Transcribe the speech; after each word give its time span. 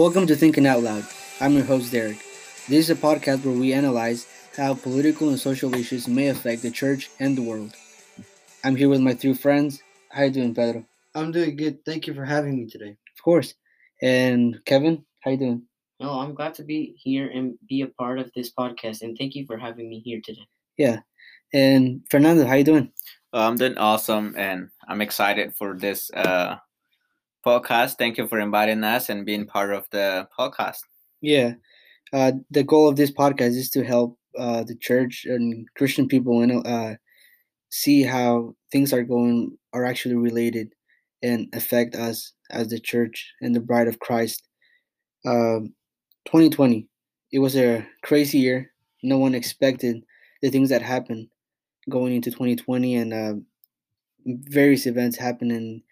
Welcome 0.00 0.26
to 0.28 0.34
Thinking 0.34 0.66
Out 0.66 0.82
Loud. 0.82 1.04
I'm 1.42 1.52
your 1.52 1.64
host, 1.64 1.92
Derek. 1.92 2.16
This 2.70 2.88
is 2.88 2.90
a 2.90 2.94
podcast 2.94 3.44
where 3.44 3.54
we 3.54 3.74
analyze 3.74 4.26
how 4.56 4.72
political 4.72 5.28
and 5.28 5.38
social 5.38 5.74
issues 5.74 6.08
may 6.08 6.28
affect 6.28 6.62
the 6.62 6.70
church 6.70 7.10
and 7.20 7.36
the 7.36 7.42
world. 7.42 7.74
I'm 8.64 8.76
here 8.76 8.88
with 8.88 9.02
my 9.02 9.12
three 9.12 9.34
friends. 9.34 9.82
How 10.08 10.22
you 10.22 10.30
doing, 10.30 10.54
Pedro? 10.54 10.86
I'm 11.14 11.32
doing 11.32 11.54
good. 11.54 11.84
Thank 11.84 12.06
you 12.06 12.14
for 12.14 12.24
having 12.24 12.56
me 12.56 12.66
today. 12.66 12.96
Of 13.14 13.22
course. 13.22 13.52
And 14.00 14.58
Kevin, 14.64 15.04
how 15.20 15.32
you 15.32 15.36
doing? 15.36 15.64
No, 16.00 16.12
I'm 16.12 16.32
glad 16.32 16.54
to 16.54 16.62
be 16.62 16.94
here 16.96 17.28
and 17.28 17.58
be 17.68 17.82
a 17.82 17.88
part 17.88 18.18
of 18.18 18.32
this 18.34 18.50
podcast, 18.50 19.02
and 19.02 19.18
thank 19.18 19.34
you 19.34 19.44
for 19.44 19.58
having 19.58 19.90
me 19.90 20.00
here 20.00 20.22
today. 20.24 20.48
Yeah. 20.78 21.00
And 21.52 22.00
Fernando, 22.10 22.46
how 22.46 22.54
you 22.54 22.64
doing? 22.64 22.90
Uh, 23.34 23.46
I'm 23.46 23.56
doing 23.56 23.76
awesome, 23.76 24.34
and 24.38 24.70
I'm 24.88 25.02
excited 25.02 25.54
for 25.56 25.76
this 25.76 26.10
uh, 26.14 26.56
podcast. 27.44 27.96
Thank 27.98 28.18
you 28.18 28.26
for 28.26 28.38
inviting 28.38 28.84
us 28.84 29.08
and 29.08 29.26
being 29.26 29.46
part 29.46 29.72
of 29.72 29.86
the 29.90 30.28
podcast. 30.38 30.80
Yeah. 31.20 31.54
Uh, 32.12 32.32
the 32.50 32.64
goal 32.64 32.88
of 32.88 32.96
this 32.96 33.10
podcast 33.10 33.56
is 33.56 33.70
to 33.70 33.84
help 33.84 34.18
uh, 34.38 34.64
the 34.64 34.76
church 34.76 35.24
and 35.26 35.66
Christian 35.76 36.08
people 36.08 36.42
and 36.42 36.66
uh, 36.66 36.94
see 37.70 38.02
how 38.02 38.54
things 38.72 38.92
are 38.92 39.02
going 39.02 39.56
are 39.72 39.84
actually 39.84 40.16
related 40.16 40.72
and 41.22 41.48
affect 41.54 41.94
us 41.94 42.32
as 42.50 42.68
the 42.68 42.80
church 42.80 43.32
and 43.40 43.54
the 43.54 43.60
bride 43.60 43.88
of 43.88 43.98
Christ. 44.00 44.42
Um, 45.26 45.74
2020, 46.26 46.88
it 47.32 47.38
was 47.38 47.56
a 47.56 47.86
crazy 48.02 48.38
year. 48.38 48.72
No 49.02 49.18
one 49.18 49.34
expected 49.34 50.02
the 50.42 50.50
things 50.50 50.70
that 50.70 50.82
happened 50.82 51.28
going 51.88 52.14
into 52.14 52.30
2020, 52.30 52.96
and 52.96 53.14
uh, 53.14 53.34
various 54.26 54.86
events 54.86 55.16
happened, 55.16 55.52
and 55.52 55.82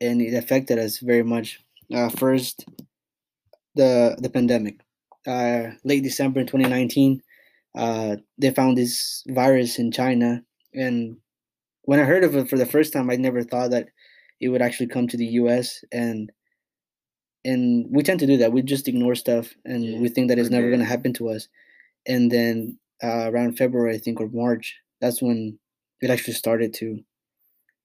and 0.00 0.20
it 0.22 0.34
affected 0.34 0.78
us 0.78 0.98
very 0.98 1.22
much. 1.22 1.60
Uh, 1.94 2.08
first, 2.08 2.64
the 3.74 4.16
the 4.20 4.30
pandemic. 4.30 4.80
Uh, 5.26 5.72
late 5.84 6.02
December 6.02 6.40
in 6.40 6.46
2019, 6.46 7.22
uh, 7.76 8.16
they 8.38 8.50
found 8.50 8.76
this 8.76 9.22
virus 9.28 9.78
in 9.78 9.92
China, 9.92 10.42
and 10.72 11.16
when 11.82 12.00
I 12.00 12.04
heard 12.04 12.24
of 12.24 12.34
it 12.36 12.48
for 12.48 12.56
the 12.56 12.66
first 12.66 12.92
time, 12.92 13.10
I 13.10 13.16
never 13.16 13.42
thought 13.42 13.70
that 13.70 13.88
it 14.40 14.48
would 14.48 14.62
actually 14.62 14.86
come 14.86 15.08
to 15.08 15.16
the 15.16 15.26
U.S. 15.26 15.84
and 15.92 16.30
and 17.44 17.86
we 17.90 18.02
tend 18.02 18.20
to 18.20 18.26
do 18.26 18.36
that. 18.38 18.52
We 18.52 18.62
just 18.62 18.88
ignore 18.88 19.14
stuff, 19.14 19.54
and 19.64 19.84
Yeah, 19.84 19.98
we 19.98 20.08
think 20.08 20.28
that 20.28 20.38
it's 20.38 20.50
never 20.50 20.68
going 20.68 20.80
to 20.80 20.86
happen 20.86 21.12
to 21.14 21.30
us. 21.30 21.48
And 22.06 22.30
then 22.30 22.78
uh, 23.02 23.30
around 23.30 23.56
February, 23.56 23.94
I 23.94 23.98
think, 23.98 24.20
or 24.20 24.28
March, 24.28 24.76
that's 25.00 25.22
when 25.22 25.58
it 26.00 26.10
actually 26.10 26.34
started 26.34 26.74
to 26.74 27.00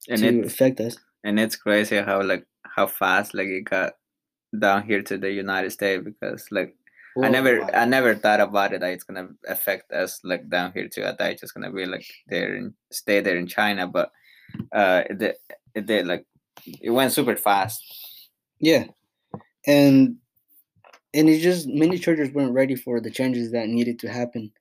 And 0.10 0.20
to 0.20 0.42
affect 0.42 0.80
us. 0.80 0.98
And 1.26 1.40
it's 1.40 1.56
crazy 1.58 1.98
how 1.98 2.22
like 2.22 2.45
how 2.64 2.86
fast 2.86 3.34
like 3.34 3.48
it 3.48 3.64
got 3.64 3.94
down 4.58 4.84
here 4.84 5.02
to 5.02 5.18
the 5.18 5.31
United 5.31 5.72
States 5.72 6.04
because 6.04 6.48
like 6.52 6.76
I 7.22 7.30
never 7.30 7.59
Worldwide. 7.59 7.76
I 7.76 7.86
never 7.86 8.16
thought 8.16 8.40
about 8.40 8.73
it 8.73 8.81
that 8.81 8.94
it's 8.94 9.04
gonna 9.04 9.30
affect 9.48 9.92
us 9.92 10.20
like 10.23 10.48
down 10.50 10.72
here 10.73 10.88
too. 10.88 11.03
I 11.03 11.16
thought 11.16 11.31
it's 11.31 11.42
just 11.42 11.53
gonna 11.53 11.72
be 11.72 11.86
like 11.86 12.06
there 12.28 12.56
and 12.56 12.73
stay 12.92 13.22
there 13.22 13.38
in 13.38 13.48
China, 13.48 13.88
but 13.88 14.12
uh 14.72 15.03
it 15.09 15.18
did, 15.18 15.36
it 15.73 15.86
did 15.88 16.08
like 16.08 16.26
it 16.81 16.92
went 16.92 17.12
super 17.12 17.36
fast. 17.36 17.81
Yeah, 18.59 18.86
and 19.66 20.18
and 21.14 21.30
it 21.30 21.40
just 21.40 21.68
many 21.68 21.98
churches 21.98 22.31
weren't 22.34 22.53
ready 22.53 22.76
for 22.76 23.02
the 23.02 23.12
changes 23.12 23.52
that 23.52 23.68
needed 23.68 23.98
to 24.00 24.09
happen. 24.09 24.52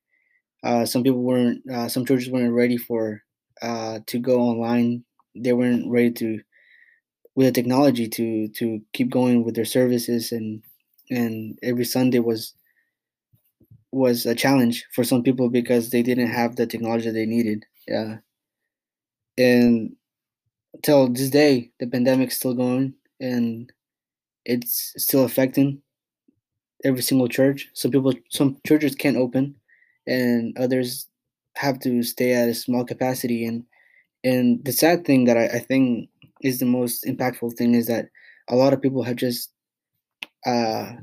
Uh, 0.63 0.87
some 0.87 1.03
people 1.03 1.23
weren't. 1.23 1.61
Uh, 1.71 1.89
some 1.89 2.07
churches 2.07 2.31
weren't 2.31 2.55
ready 2.55 2.79
for 2.79 3.23
uh, 3.61 3.99
to 4.07 4.19
go 4.19 4.41
online. 4.41 5.05
They 5.35 5.53
weren't 5.53 5.91
ready 5.91 6.11
to 6.13 6.41
with 7.35 7.47
the 7.47 7.53
technology 7.53 8.09
to 8.09 8.49
to 8.49 8.81
keep 8.93 9.11
going 9.11 9.45
with 9.45 9.55
their 9.55 9.65
services 9.65 10.33
and 10.33 10.63
and 11.11 11.59
every 11.63 11.85
Sunday 11.85 12.19
was 12.21 12.55
was 13.93 14.27
a 14.27 14.35
challenge 14.35 14.87
for 14.93 15.05
some 15.05 15.23
people 15.23 15.49
because 15.49 15.91
they 15.91 16.03
didn't 16.03 16.29
have 16.29 16.57
the 16.57 16.67
technology 16.67 17.11
they 17.11 17.27
needed. 17.27 17.65
Yeah, 17.87 18.19
and 19.39 19.95
till 20.83 21.09
this 21.09 21.31
day, 21.31 21.71
the 21.81 21.87
pandemic's 21.87 22.37
still 22.37 22.55
going 22.55 22.95
and 23.21 23.73
it's 24.45 24.95
still 24.99 25.25
affecting 25.25 25.83
every 26.85 27.03
single 27.03 27.29
church. 27.29 27.69
Some 27.75 27.91
people, 27.91 28.15
some 28.31 28.59
churches 28.67 28.95
can't 28.95 29.17
open, 29.17 29.55
and 30.07 30.57
others 30.59 31.09
have 31.57 31.79
to 31.81 32.03
stay 32.03 32.35
at 32.35 32.49
a 32.49 32.55
small 32.55 32.85
capacity. 32.85 33.47
And 33.47 33.65
and 34.25 34.65
the 34.65 34.73
sad 34.73 35.05
thing 35.05 35.25
that 35.25 35.37
I, 35.37 35.47
I 35.47 35.59
think 35.61 36.09
is 36.45 36.61
the 36.61 36.67
most 36.67 37.05
impactful 37.07 37.57
thing 37.59 37.75
is 37.75 37.89
that 37.89 38.11
a 38.51 38.57
lot 38.57 38.75
of 38.75 38.83
people 38.83 39.05
have 39.05 39.17
just, 39.17 39.55
uh, 40.47 40.95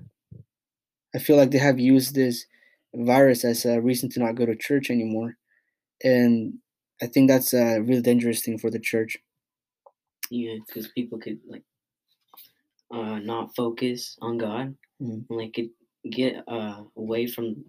I 1.16 1.20
feel 1.20 1.38
like 1.38 1.52
they 1.52 1.58
have 1.58 1.80
used 1.80 2.16
this 2.16 2.46
virus 2.94 3.46
as 3.46 3.66
a 3.66 3.82
reason 3.82 4.10
to 4.10 4.20
not 4.20 4.36
go 4.36 4.46
to 4.46 4.56
church 4.56 4.90
anymore, 4.90 5.38
and 6.04 6.60
I 7.02 7.08
think 7.08 7.30
that's 7.30 7.54
a 7.54 7.82
really 7.82 8.02
dangerous 8.02 8.44
thing 8.44 8.58
for 8.60 8.72
the 8.72 8.80
church. 8.80 9.18
Yeah, 10.32 10.56
because 10.66 10.88
people 10.88 11.20
could 11.20 11.42
like 11.46 11.64
uh 12.94 13.20
not 13.20 13.56
focus 13.56 14.18
on 14.22 14.38
God 14.38 14.76
Mhm. 15.00 15.26
and 15.30 15.38
like 15.40 15.54
could 15.54 15.72
get 16.10 16.44
uh 16.48 16.84
away 16.98 17.28
from 17.28 17.66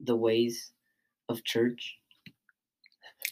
the 0.00 0.16
ways 0.16 0.72
of 1.28 1.44
church. 1.44 1.96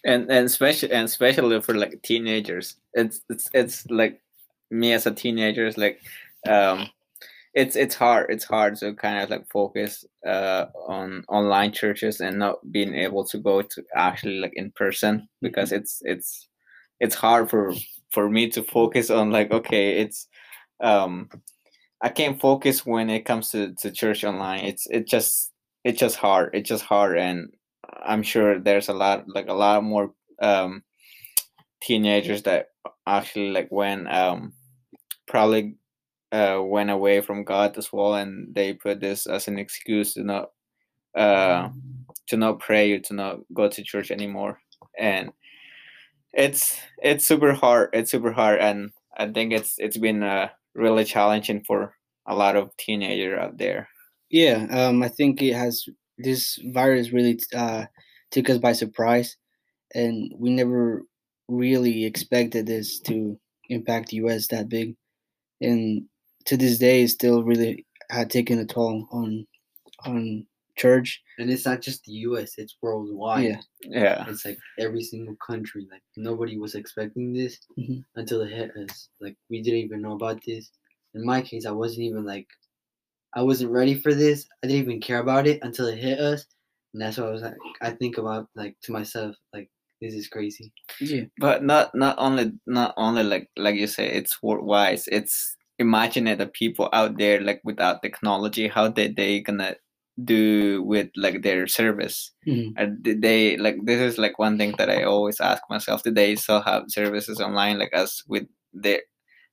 And 0.04 0.30
and 0.30 0.46
especially 0.46 0.92
and 0.92 1.04
especially 1.06 1.60
for 1.60 1.74
like 1.74 2.02
teenagers. 2.02 2.76
It's 2.94 3.20
it's 3.28 3.48
it's 3.54 3.86
like 3.90 4.20
me 4.70 4.92
as 4.92 5.06
a 5.06 5.10
teenager 5.12 5.66
is 5.66 5.78
like 5.78 6.00
um 6.48 6.88
it's 7.54 7.74
it's 7.76 7.94
hard 7.96 8.30
it's 8.30 8.44
hard 8.44 8.76
to 8.76 8.94
kind 8.94 9.22
of 9.22 9.30
like 9.30 9.44
focus 9.50 10.04
uh 10.26 10.66
on 10.86 11.24
online 11.28 11.72
churches 11.72 12.20
and 12.20 12.38
not 12.38 12.58
being 12.72 12.94
able 12.94 13.24
to 13.24 13.38
go 13.38 13.62
to 13.62 13.84
actually 13.96 14.38
like 14.38 14.52
in 14.54 14.70
person 14.72 15.28
because 15.42 15.72
it's 15.72 16.00
it's 16.04 16.48
it's 17.00 17.14
hard 17.16 17.50
for 17.50 17.74
for 18.10 18.30
me 18.30 18.48
to 18.48 18.62
focus 18.62 19.10
on 19.10 19.30
like 19.30 19.50
okay 19.50 19.98
it's 20.00 20.28
um 20.80 21.28
i 22.02 22.08
can't 22.08 22.40
focus 22.40 22.86
when 22.86 23.10
it 23.10 23.24
comes 23.24 23.50
to 23.50 23.74
to 23.74 23.90
church 23.90 24.24
online. 24.24 24.64
It's 24.64 24.86
it 24.88 25.06
just 25.06 25.52
it's 25.84 25.98
just 25.98 26.16
hard 26.16 26.54
it's 26.54 26.68
just 26.68 26.84
hard. 26.84 27.18
And 27.18 27.52
i'm 28.04 28.22
sure 28.22 28.58
there's 28.58 28.88
a 28.88 28.94
lot 28.94 29.24
like 29.28 29.48
a 29.48 29.52
lot 29.54 29.82
more 29.82 30.12
um 30.42 30.82
teenagers 31.82 32.42
that 32.42 32.66
actually 33.06 33.50
like 33.50 33.68
went 33.70 34.10
um 34.12 34.52
probably 35.26 35.76
uh 36.32 36.60
went 36.62 36.90
away 36.90 37.20
from 37.20 37.44
god 37.44 37.76
as 37.78 37.92
well 37.92 38.14
and 38.14 38.54
they 38.54 38.72
put 38.74 39.00
this 39.00 39.26
as 39.26 39.48
an 39.48 39.58
excuse 39.58 40.14
to 40.14 40.22
not 40.24 40.50
uh 41.16 41.68
to 42.28 42.36
not 42.36 42.60
pray 42.60 42.92
or 42.92 43.00
to 43.00 43.14
not 43.14 43.38
go 43.52 43.68
to 43.68 43.82
church 43.82 44.10
anymore. 44.10 44.60
And 44.98 45.32
it's 46.32 46.78
it's 47.02 47.26
super 47.26 47.52
hard 47.52 47.90
it's 47.92 48.10
super 48.10 48.32
hard 48.32 48.60
and 48.60 48.90
i 49.18 49.26
think 49.26 49.52
it's 49.52 49.74
it's 49.78 49.96
been 49.96 50.22
uh 50.22 50.48
really 50.74 51.04
challenging 51.04 51.62
for 51.66 51.94
a 52.26 52.34
lot 52.34 52.54
of 52.54 52.70
teenagers 52.76 53.36
out 53.38 53.58
there. 53.58 53.88
Yeah, 54.30 54.66
um, 54.70 55.02
I 55.02 55.08
think 55.08 55.42
it 55.42 55.54
has 55.54 55.84
this 56.22 56.58
virus 56.72 57.12
really 57.12 57.38
uh, 57.54 57.86
took 58.30 58.50
us 58.50 58.58
by 58.58 58.72
surprise, 58.72 59.36
and 59.94 60.32
we 60.38 60.50
never 60.50 61.04
really 61.48 62.04
expected 62.04 62.66
this 62.66 63.00
to 63.00 63.38
impact 63.70 64.10
the 64.10 64.16
U.S. 64.18 64.48
that 64.48 64.68
big, 64.68 64.96
and 65.60 66.04
to 66.46 66.56
this 66.56 66.78
day, 66.78 67.02
it 67.04 67.08
still 67.08 67.42
really 67.44 67.86
had 68.10 68.30
taken 68.30 68.58
a 68.58 68.66
toll 68.66 69.08
on 69.12 69.46
on 70.06 70.46
church. 70.76 71.22
And 71.38 71.50
it's 71.50 71.66
not 71.66 71.82
just 71.82 72.04
the 72.04 72.12
U.S. 72.28 72.54
It's 72.58 72.76
worldwide. 72.82 73.44
Yeah. 73.44 73.60
yeah 73.82 74.24
It's 74.28 74.44
like 74.44 74.58
every 74.78 75.02
single 75.02 75.36
country. 75.46 75.86
Like 75.90 76.02
nobody 76.16 76.58
was 76.58 76.74
expecting 76.74 77.32
this 77.34 77.58
Mhm. 77.78 78.04
until 78.16 78.40
it 78.42 78.50
hit 78.52 78.70
us. 78.76 79.08
Like 79.20 79.36
we 79.50 79.62
didn't 79.62 79.80
even 79.80 80.02
know 80.02 80.12
about 80.12 80.42
this. 80.44 80.70
In 81.14 81.24
my 81.24 81.42
case, 81.42 81.66
I 81.66 81.72
wasn't 81.72 82.06
even 82.06 82.24
like, 82.24 82.46
I 83.34 83.42
wasn't 83.42 83.70
ready 83.72 83.94
for 83.94 84.14
this. 84.14 84.46
I 84.62 84.66
didn't 84.66 84.82
even 84.82 85.00
care 85.00 85.20
about 85.20 85.46
it 85.46 85.60
until 85.62 85.86
it 85.86 85.98
hit 85.98 86.18
us. 86.18 86.46
And 86.92 87.02
that's 87.02 87.18
what 87.18 87.28
I 87.28 87.30
was 87.30 87.42
like. 87.42 87.54
I 87.80 87.90
think 87.90 88.18
about 88.18 88.48
like 88.56 88.76
to 88.82 88.92
myself, 88.92 89.36
like 89.54 89.70
this 90.00 90.14
is 90.14 90.28
crazy. 90.28 90.72
Yeah, 91.00 91.24
but 91.38 91.62
not 91.64 91.94
not 91.94 92.16
only 92.18 92.52
not 92.66 92.94
only 92.96 93.22
like 93.22 93.48
like 93.56 93.76
you 93.76 93.86
say 93.86 94.06
it's 94.08 94.42
worldwide 94.42 95.00
it's 95.06 95.56
imagine 95.78 96.26
it 96.26 96.38
the 96.38 96.46
people 96.48 96.88
out 96.92 97.16
there 97.16 97.40
like 97.40 97.60
without 97.64 98.02
technology 98.02 98.68
how 98.68 98.88
they 98.88 99.08
they 99.08 99.40
gonna 99.40 99.76
do 100.24 100.82
with 100.82 101.08
like 101.16 101.42
their 101.42 101.66
service 101.66 102.32
Mhm. 102.46 102.74
and 102.76 103.02
did 103.02 103.22
they 103.22 103.56
like 103.56 103.76
this 103.84 104.00
is 104.00 104.18
like 104.18 104.38
one 104.38 104.58
thing 104.58 104.74
that 104.76 104.90
i 104.90 105.02
always 105.04 105.40
ask 105.40 105.62
myself 105.70 106.02
did 106.02 106.14
they 106.14 106.36
still 106.36 106.60
have 106.60 106.84
services 106.88 107.40
online 107.40 107.78
like 107.78 107.94
us 107.94 108.22
with 108.28 108.44
the 108.74 109.00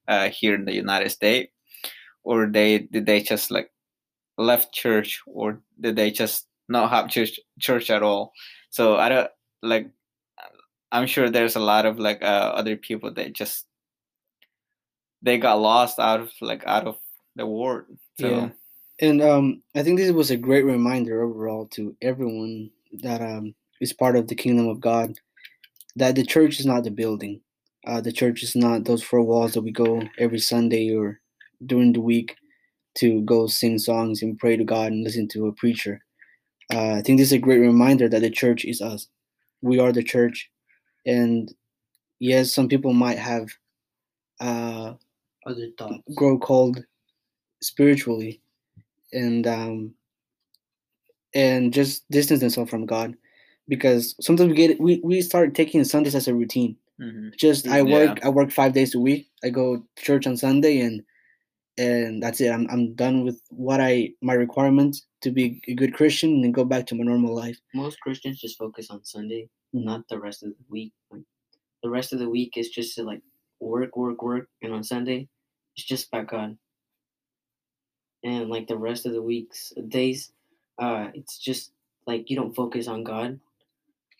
uh 0.10 0.28
here 0.30 0.56
in 0.56 0.66
the 0.66 0.74
united 0.74 1.10
states 1.10 1.54
or 2.28 2.46
they 2.46 2.80
did 2.80 3.06
they 3.06 3.22
just 3.22 3.50
like 3.52 3.72
left 4.38 4.74
church 4.74 5.22
or 5.26 5.62
did 5.80 5.96
they 5.96 6.12
just 6.12 6.48
not 6.68 6.90
have 6.90 7.10
church 7.10 7.40
church 7.60 7.90
at 7.90 8.04
all 8.04 8.34
so 8.70 8.98
i 8.98 9.08
don't 9.08 9.32
like 9.64 9.90
i'm 10.92 11.08
sure 11.08 11.30
there's 11.30 11.56
a 11.56 11.68
lot 11.74 11.86
of 11.86 11.98
like 11.98 12.22
uh, 12.22 12.52
other 12.60 12.76
people 12.76 13.12
that 13.14 13.34
just 13.34 13.66
they 15.22 15.38
got 15.38 15.60
lost 15.60 15.98
out 16.00 16.20
of 16.20 16.32
like 16.42 16.64
out 16.68 16.86
of 16.86 16.98
the 17.36 17.46
world 17.46 17.86
So 18.20 18.30
Yeah. 18.30 18.50
And 19.00 19.22
um, 19.22 19.62
I 19.76 19.84
think 19.84 20.00
this 20.00 20.12
was 20.12 20.32
a 20.32 20.38
great 20.38 20.66
reminder 20.66 21.22
overall 21.22 21.68
to 21.68 21.96
everyone 22.02 22.72
that 23.04 23.22
um, 23.22 23.54
is 23.80 23.94
part 23.94 24.16
of 24.16 24.28
the 24.28 24.36
kingdom 24.36 24.68
of 24.68 24.82
God 24.82 25.14
that 25.96 26.16
the 26.16 26.26
church 26.26 26.60
is 26.60 26.66
not 26.66 26.84
the 26.84 26.92
building. 26.92 27.42
Uh, 27.86 28.02
the 28.02 28.12
church 28.12 28.42
is 28.44 28.56
not 28.56 28.86
those 28.86 29.04
four 29.04 29.22
walls 29.22 29.54
that 29.54 29.62
we 29.62 29.72
go 29.72 30.02
every 30.18 30.40
Sunday 30.40 30.94
or 30.96 31.20
during 31.66 31.94
the 31.94 32.02
week 32.02 32.36
to 32.96 33.22
go 33.22 33.48
sing 33.48 33.78
songs 33.78 34.22
and 34.22 34.38
pray 34.40 34.58
to 34.58 34.64
God 34.64 34.92
and 34.92 35.04
listen 35.04 35.28
to 35.30 35.48
a 35.48 35.54
preacher. 35.54 36.02
Uh, 36.74 36.94
I 36.96 37.02
think 37.02 37.18
this 37.20 37.28
is 37.30 37.34
a 37.34 37.40
great 37.40 37.60
reminder 37.60 38.10
that 38.10 38.22
the 38.22 38.30
church 38.30 38.66
is 38.66 38.82
us. 38.82 39.08
We 39.62 39.80
are 39.80 39.92
the 39.92 40.04
church. 40.04 40.50
And 41.06 41.54
yes, 42.20 42.54
some 42.54 42.68
people 42.68 42.94
might 42.94 43.18
have 43.20 43.48
uh, 44.40 44.94
Other 45.46 45.70
thoughts. 45.78 46.02
grow 46.16 46.38
cold 46.40 46.84
spiritually 47.62 48.40
and 49.14 49.48
um 49.48 49.94
and 51.34 51.74
just 51.74 52.10
distance 52.12 52.40
themselves 52.40 52.70
from 52.70 52.86
God 52.86 53.16
because 53.68 54.16
sometimes 54.22 54.50
we 54.50 54.56
get 54.56 54.80
we, 54.80 55.02
we 55.04 55.22
start 55.22 55.56
taking 55.56 55.84
Sundays 55.84 56.16
as 56.16 56.28
a 56.28 56.34
routine. 56.34 56.76
mhm. 57.02 57.36
Just 57.38 57.68
I 57.68 57.82
Yeah. 57.82 57.84
work 58.10 58.26
I 58.26 58.30
work 58.30 58.52
five 58.52 58.74
days 58.74 58.96
a 58.96 59.00
week. 59.00 59.30
I 59.44 59.50
go 59.50 59.78
to 59.78 60.04
church 60.04 60.28
on 60.28 60.38
Sunday 60.38 60.80
and 60.82 61.02
and 61.78 62.22
that's 62.22 62.42
it. 62.42 62.50
I'm 62.52 62.68
I'm 62.70 62.94
done 62.96 63.24
with 63.24 63.42
what 63.50 63.80
I 63.82 64.14
my 64.22 64.34
requirements 64.34 65.06
to 65.22 65.32
be 65.32 65.62
a 65.68 65.74
good 65.74 65.94
Christian 65.94 66.44
and 66.44 66.54
go 66.54 66.66
back 66.66 66.86
to 66.88 66.96
my 66.96 67.04
normal 67.04 67.34
life. 67.36 67.58
Most 67.74 68.00
Christians 68.02 68.40
just 68.40 68.58
focus 68.58 68.90
on 68.90 69.04
Sunday, 69.04 69.50
not 69.74 70.08
the 70.10 70.20
rest 70.20 70.44
of 70.44 70.50
the 70.50 70.66
week. 70.70 70.94
Like 71.12 71.24
the 71.84 71.90
rest 71.90 72.14
of 72.14 72.20
the 72.20 72.30
week 72.30 72.58
is 72.58 72.70
just 72.70 72.96
to 72.96 73.04
like 73.04 73.22
work, 73.60 73.96
work, 73.98 74.22
work, 74.22 74.50
and 74.62 74.74
on 74.74 74.84
Sunday, 74.84 75.28
it's 75.76 75.86
just 75.86 76.08
about 76.08 76.28
God. 76.28 76.58
And 78.24 78.50
like 78.50 78.68
the 78.68 78.78
rest 78.78 79.06
of 79.06 79.14
the 79.14 79.22
weeks, 79.22 79.74
days, 79.88 80.32
uh, 80.80 81.10
it's 81.14 81.38
just 81.38 81.72
like 82.06 82.30
you 82.30 82.36
don't 82.36 82.56
focus 82.56 82.88
on 82.88 83.04
God, 83.04 83.40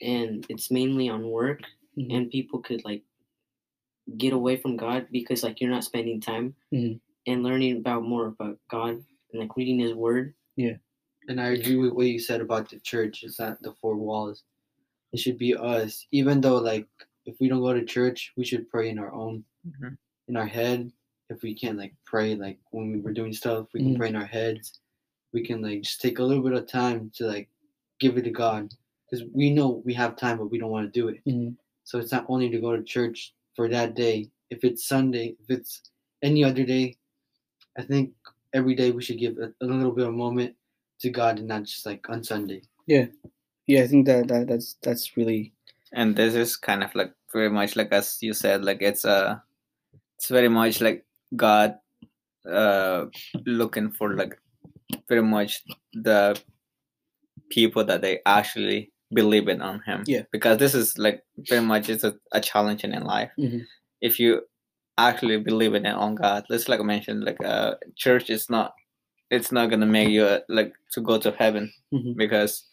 and 0.02 0.46
it's 0.50 0.70
mainly 0.72 1.10
on 1.10 1.30
work. 1.30 1.62
Mhm. 1.98 2.14
And 2.14 2.32
people 2.32 2.60
could 2.60 2.86
like 2.86 3.04
get 4.18 4.34
away 4.34 4.56
from 4.56 4.78
God 4.78 5.08
because 5.12 5.44
like 5.44 5.60
you're 5.60 5.70
not 5.70 5.84
spending 5.84 6.22
time 6.22 6.56
Mhm. 6.72 7.00
And 7.28 7.44
learning 7.44 7.78
about 7.78 8.04
more 8.04 8.28
about 8.28 8.58
God 8.70 9.04
and 9.32 9.42
like 9.42 9.56
reading 9.56 9.80
His 9.80 9.94
Word. 9.94 10.34
Yeah, 10.56 10.78
and 11.28 11.40
I 11.40 11.50
agree 11.50 11.76
with 11.76 11.94
what 11.94 12.08
you 12.08 12.20
said 12.20 12.42
about 12.42 12.70
the 12.70 12.80
church. 12.80 13.24
It's 13.24 13.40
not 13.40 13.62
the 13.62 13.74
four 13.82 13.96
walls. 13.96 14.44
It 15.14 15.20
should 15.20 15.38
be 15.38 15.56
us. 15.56 16.06
Even 16.12 16.42
though, 16.42 16.58
like, 16.58 16.88
if 17.26 17.40
we 17.40 17.48
don't 17.48 17.62
go 17.62 17.74
to 17.74 17.86
church, 17.86 18.34
we 18.36 18.44
should 18.46 18.70
pray 18.70 18.90
in 18.90 19.00
our 19.00 19.14
own, 19.14 19.44
Mhm. 19.66 19.98
in 20.28 20.36
our 20.36 20.46
head. 20.46 20.92
If 21.30 21.42
we 21.44 21.54
can't, 21.54 21.78
like, 21.78 21.94
pray, 22.06 22.36
like, 22.36 22.60
when 22.72 22.92
we 22.92 23.00
were 23.00 23.14
doing 23.14 23.34
stuff, 23.34 23.68
we 23.74 23.82
can 23.82 23.94
Mhm. 23.94 23.98
pray 23.98 24.10
in 24.10 24.16
our 24.16 24.26
heads. 24.26 24.80
We 25.34 25.44
can, 25.44 25.62
like, 25.62 25.82
just 25.82 26.02
take 26.02 26.20
a 26.20 26.24
little 26.24 26.44
bit 26.44 26.54
of 26.54 26.68
time 26.68 27.10
to, 27.16 27.28
like, 27.28 27.50
give 28.00 28.18
it 28.18 28.24
to 28.24 28.32
God. 28.32 28.74
Because 29.10 29.26
we 29.34 29.50
know 29.50 29.82
we 29.86 29.94
have 29.94 30.16
time, 30.18 30.38
but 30.38 30.52
we 30.52 30.58
don't 30.60 30.72
want 30.72 30.92
to 30.92 31.00
do 31.00 31.08
it. 31.08 31.24
Mhm. 31.26 31.58
So 31.86 32.00
it's 32.00 32.12
not 32.12 32.26
only 32.30 32.50
to 32.50 32.60
go 32.60 32.76
to 32.76 32.84
church 32.84 33.34
for 33.56 33.70
that 33.70 33.96
day. 33.96 34.30
If 34.50 34.64
it's 34.64 34.86
Sunday, 34.88 35.36
if 35.40 35.50
it's 35.50 35.82
any 36.22 36.44
other 36.44 36.66
day, 36.66 36.98
I 37.78 37.84
think 37.84 38.14
every 38.54 38.76
day 38.76 38.92
we 38.92 39.02
should 39.04 39.20
give 39.20 39.38
a, 39.38 39.54
a 39.62 39.66
little 39.66 39.92
bit 39.92 40.08
of 40.08 40.14
moment 40.14 40.56
to 41.00 41.10
God 41.10 41.38
and 41.40 41.48
not 41.48 41.64
just 41.64 41.86
like 41.86 42.10
on 42.10 42.24
Sunday. 42.24 42.62
Yeah, 42.88 43.06
yeah, 43.68 43.84
I 43.84 43.88
think 43.88 44.06
that, 44.08 44.28
that 44.30 44.48
that's 44.48 44.76
that's 44.82 45.16
really 45.18 45.54
and 45.94 46.16
this 46.16 46.34
is 46.36 46.58
kind 46.58 46.84
of 46.84 46.94
like 46.96 47.14
very 47.32 47.50
much 47.50 47.76
like 47.76 47.92
as 47.92 48.18
you 48.22 48.34
said 48.34 48.64
like 48.64 48.82
it's 48.82 49.06
uh 49.06 49.38
it's 50.18 50.28
very 50.28 50.50
much 50.50 50.82
like 50.82 51.06
god 51.36 51.76
uh 52.50 53.06
looking 53.46 53.92
for 53.92 54.16
like 54.16 54.38
very 55.08 55.22
much 55.24 55.64
the 55.94 56.38
people 57.50 57.84
that 57.86 58.02
they 58.02 58.20
actually 58.26 58.92
believe 59.14 59.48
in 59.48 59.62
on 59.62 59.82
him 59.86 60.04
Yeah. 60.06 60.24
because 60.32 60.58
this 60.58 60.76
is 60.76 60.98
like 60.98 61.24
very 61.38 61.62
much 61.62 61.90
it's 61.90 62.04
a, 62.04 62.16
a 62.34 62.42
challenge 62.42 62.84
in 62.84 62.92
life 63.04 63.32
Mhm. 63.40 63.64
if 64.02 64.20
you 64.20 64.42
actually 64.98 65.38
believe 65.38 65.74
in 65.76 65.86
it 65.86 65.94
on 65.94 66.16
god 66.16 66.46
let's 66.50 66.68
like 66.70 66.80
I 66.80 66.84
mentioned 66.84 67.24
like 67.24 67.44
uh 67.44 67.76
church 67.96 68.30
is 68.30 68.50
not 68.50 68.74
it's 69.30 69.52
not 69.52 69.70
gonna 69.70 69.86
make 69.86 70.10
you 70.10 70.24
uh, 70.24 70.40
like 70.50 70.74
to 70.94 71.02
go 71.02 71.18
to 71.20 71.32
heaven 71.32 71.72
Mhm. 71.94 72.16
because 72.18 72.64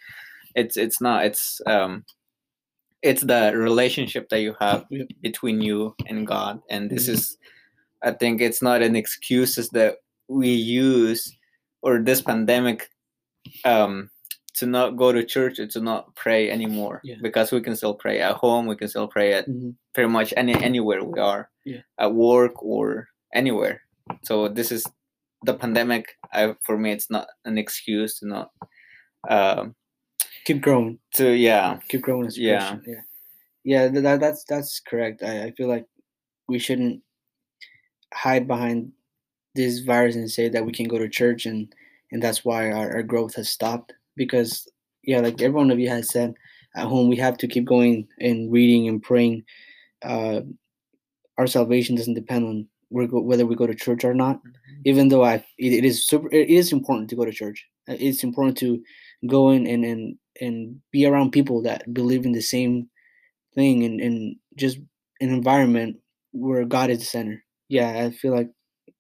it's 0.54 0.76
it's 0.76 1.00
not 1.00 1.24
it's 1.26 1.60
um 1.66 2.04
it's 3.02 3.22
the 3.22 3.52
relationship 3.54 4.28
that 4.30 4.40
you 4.40 4.54
have 4.60 4.84
between 5.22 5.60
you 5.60 5.94
and 6.06 6.26
god 6.26 6.60
and 6.70 6.90
this 6.90 7.06
Mhm. 7.08 7.14
is 7.14 7.38
i 8.02 8.10
think 8.12 8.40
it's 8.40 8.62
not 8.62 8.82
an 8.82 8.96
excuses 8.96 9.68
that 9.70 9.96
we 10.28 10.50
use 10.50 11.36
or 11.82 11.98
this 11.98 12.22
pandemic 12.22 12.88
um 13.64 14.10
to 14.54 14.66
not 14.66 14.96
go 14.96 15.10
to 15.12 15.24
church 15.24 15.58
or 15.58 15.66
to 15.66 15.80
not 15.80 16.14
pray 16.14 16.50
anymore 16.50 17.00
Yeah. 17.04 17.16
because 17.22 17.50
we 17.52 17.60
can 17.60 17.74
still 17.76 17.94
pray 17.94 18.20
at 18.20 18.36
home 18.36 18.66
we 18.66 18.76
can 18.76 18.88
still 18.88 19.08
pray 19.08 19.32
at 19.34 19.48
Mhm. 19.48 19.74
pretty 19.92 20.08
much 20.10 20.32
any 20.36 20.54
anywhere 20.54 21.02
we 21.04 21.18
are 21.20 21.50
Yeah. 21.64 21.82
at 21.98 22.14
work 22.14 22.62
or 22.62 23.08
anywhere 23.34 23.82
so 24.22 24.48
this 24.48 24.70
is 24.70 24.84
the 25.44 25.54
pandemic 25.54 26.16
I, 26.32 26.54
for 26.62 26.78
me 26.78 26.92
it's 26.92 27.10
not 27.10 27.26
an 27.44 27.58
excuse 27.58 28.18
to 28.20 28.26
not 28.28 28.50
um 29.28 29.74
keep 30.44 30.60
growing. 30.62 30.98
to 31.14 31.30
yeah 31.34 31.80
keep 31.88 32.02
growing 32.02 32.26
as 32.26 32.38
Yeah. 32.38 32.78
Yeah, 32.86 33.02
yeah, 33.64 33.88
that, 33.88 34.20
that's 34.20 34.44
that's 34.44 34.78
correct. 34.80 35.22
I, 35.22 35.44
I 35.46 35.50
feel 35.56 35.68
like 35.68 35.86
we 36.48 36.58
shouldn't 36.58 37.02
hide 38.12 38.46
behind 38.46 38.92
this 39.54 39.80
virus 39.80 40.16
and 40.16 40.30
say 40.30 40.48
that 40.50 40.64
we 40.66 40.72
can 40.72 40.86
go 40.86 40.98
to 40.98 41.08
church 41.08 41.46
and 41.46 41.72
and 42.12 42.22
that's 42.22 42.44
why 42.44 42.70
our, 42.70 42.92
our 42.96 43.02
growth 43.02 43.34
has 43.36 43.48
stopped 43.48 43.92
because 44.16 44.66
yeah, 45.02 45.20
like 45.20 45.40
every 45.42 45.56
one 45.56 45.70
of 45.70 45.78
you 45.78 45.88
has 45.88 46.08
said, 46.10 46.34
at 46.76 46.86
home 46.86 47.08
we 47.08 47.16
have 47.16 47.38
to 47.38 47.48
keep 47.48 47.64
going 47.64 48.08
and 48.20 48.52
reading 48.52 48.88
and 48.88 49.02
praying. 49.02 49.44
Uh, 50.04 50.42
our 51.38 51.46
salvation 51.46 51.96
doesn't 51.96 52.14
depend 52.14 52.44
on 52.46 52.68
whether 52.90 53.46
we 53.46 53.56
go 53.56 53.66
to 53.66 53.74
church 53.74 54.04
or 54.04 54.14
not. 54.14 54.40
Even 54.84 55.08
though 55.08 55.24
I, 55.24 55.36
it, 55.58 55.72
it 55.72 55.84
is 55.84 56.06
super, 56.06 56.28
it 56.32 56.48
is 56.48 56.72
important 56.72 57.10
to 57.10 57.16
go 57.16 57.24
to 57.24 57.32
church. 57.32 57.66
Uh, 57.88 57.96
It's 57.98 58.22
important 58.22 58.56
to 58.58 58.80
go 59.26 59.50
in 59.50 59.66
and 59.66 59.84
and 59.84 60.18
and 60.40 60.80
be 60.92 61.06
around 61.06 61.32
people 61.32 61.62
that 61.62 61.92
believe 61.94 62.24
in 62.26 62.32
the 62.32 62.42
same 62.42 62.88
thing 63.54 63.84
and 63.84 64.00
and 64.00 64.36
just 64.56 64.78
an 65.20 65.30
environment 65.30 65.96
where 66.32 66.64
God 66.64 66.90
is 66.90 66.98
the 67.00 67.04
center. 67.04 67.42
Yeah, 67.68 68.04
I 68.06 68.10
feel 68.10 68.32
like 68.34 68.50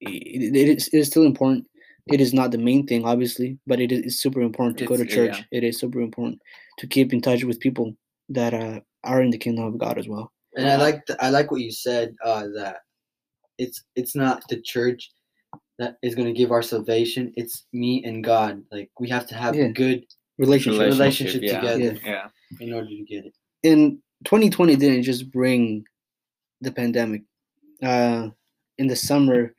it, 0.00 0.56
it 0.56 0.68
is 0.78 0.88
it 0.88 0.98
is 0.98 1.08
still 1.08 1.24
important. 1.24 1.66
It 2.12 2.20
is 2.20 2.34
not 2.34 2.50
the 2.50 2.58
main 2.58 2.86
thing, 2.86 3.04
obviously, 3.04 3.58
but 3.66 3.80
it 3.80 3.90
is 3.90 4.00
it's 4.00 4.20
super 4.20 4.42
important 4.42 4.76
to 4.78 4.86
go 4.86 4.96
to 4.96 5.02
It's- 5.02 5.16
yeah. 5.16 5.32
church. 5.32 5.44
It 5.52 5.64
is 5.64 5.78
super 5.78 6.00
important 6.00 6.40
to 6.78 6.86
keep 6.86 7.12
in 7.12 7.20
touch 7.20 7.44
with 7.44 7.60
people 7.60 7.94
that 8.28 8.52
uh, 8.54 8.80
are 9.04 9.22
in 9.22 9.30
the 9.30 9.38
kingdom 9.38 9.64
of 9.64 9.78
God 9.78 9.98
as 9.98 10.06
well. 10.08 10.30
And 10.56 10.68
I 10.68 10.76
like 10.76 11.04
th- 11.06 11.18
I 11.20 11.30
like 11.30 11.50
what 11.50 11.60
you 11.62 11.70
said 11.72 12.14
uh, 12.24 12.46
that 12.56 12.76
it's 13.58 13.82
it's 13.96 14.14
not 14.14 14.46
the 14.48 14.60
church 14.60 15.10
that 15.78 15.96
is 16.02 16.14
going 16.14 16.28
to 16.28 16.38
give 16.38 16.52
our 16.52 16.62
salvation. 16.62 17.32
It's 17.36 17.66
me 17.72 18.04
and 18.04 18.22
God. 18.22 18.62
Like 18.70 18.90
we 19.00 19.08
have 19.08 19.26
to 19.28 19.34
have 19.34 19.54
Yeah. 19.56 19.64
a 19.64 19.72
good 19.72 20.04
Relationship. 20.38 20.80
relationship 20.80 21.42
yeah. 21.42 21.60
together 21.60 21.98
yeah 22.04 22.26
in 22.60 22.72
order 22.74 22.88
to 22.88 23.04
get 23.04 23.24
it. 23.24 23.34
and 23.62 23.98
2020 24.24 24.74
didn't 24.76 25.02
just 25.04 25.30
bring 25.30 25.84
the 26.60 26.70
pandemic. 26.72 27.22
Uh, 27.82 28.28
in 28.78 28.86
the 28.88 28.96
summer, 28.96 29.54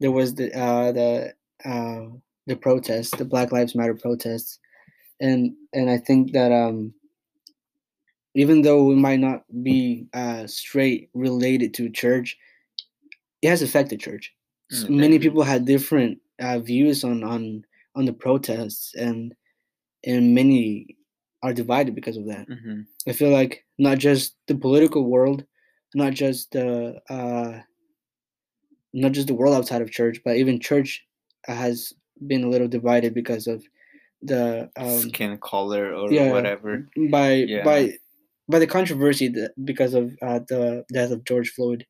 there 0.00 0.10
was 0.12 0.34
the 0.34 0.46
uh, 0.58 0.92
the 0.92 1.32
uh, 1.64 2.06
the 2.46 2.56
protests, 2.56 3.10
the 3.10 3.24
Black 3.24 3.52
Lives 3.52 3.74
Matter 3.74 3.94
protests, 3.94 4.58
and 5.20 5.52
and 5.72 5.90
I 5.90 5.98
think 5.98 6.32
that 6.32 6.52
um, 6.52 6.94
even 8.34 8.62
though 8.62 8.84
we 8.84 8.94
might 8.94 9.20
not 9.20 9.44
be 9.62 10.06
uh, 10.14 10.46
straight 10.46 11.10
related 11.14 11.74
to 11.74 11.90
church, 11.90 12.36
it 13.42 13.48
has 13.48 13.62
affected 13.62 14.00
church. 14.00 14.32
S- 14.70 14.84
Mm, 14.84 14.96
Many 15.00 15.18
people 15.18 15.42
had 15.42 15.64
different 15.66 16.18
uh, 16.40 16.58
views 16.60 17.04
on 17.04 17.22
on 17.24 17.64
on 17.94 18.04
the 18.06 18.12
protests, 18.12 18.94
and 18.94 19.34
and 20.04 20.34
many 20.34 20.96
are 21.42 21.52
divided 21.52 21.94
because 21.94 22.16
of 22.16 22.26
that. 22.26 22.46
hmm 22.48 22.82
I 23.06 23.12
feel 23.12 23.30
like 23.30 23.64
not 23.78 23.98
just 23.98 24.36
the 24.46 24.54
political 24.54 25.04
world, 25.04 25.44
not 25.94 26.12
just 26.14 26.52
the 26.52 27.00
uh, 27.10 27.60
not 28.92 29.12
just 29.12 29.26
the 29.28 29.34
world 29.34 29.54
outside 29.54 29.82
of 29.82 29.90
church, 29.90 30.20
but 30.24 30.36
even 30.36 30.60
church 30.60 31.04
has 31.46 31.92
been 32.26 32.44
a 32.44 32.48
little 32.48 32.68
divided 32.68 33.14
because 33.14 33.46
of 33.46 33.62
the 34.22 34.70
um, 34.76 35.00
skin 35.00 35.36
color 35.38 35.94
or 35.94 36.12
yeah, 36.12 36.30
whatever 36.30 36.88
by 37.10 37.32
Yeah. 37.34 37.64
by 37.64 37.92
by 38.48 38.58
the 38.58 38.66
controversy 38.66 39.28
that 39.28 39.52
because 39.64 39.94
of 39.94 40.16
uh, 40.22 40.40
the 40.48 40.84
death 40.92 41.10
of 41.10 41.24
George 41.24 41.50
Floyd, 41.50 41.86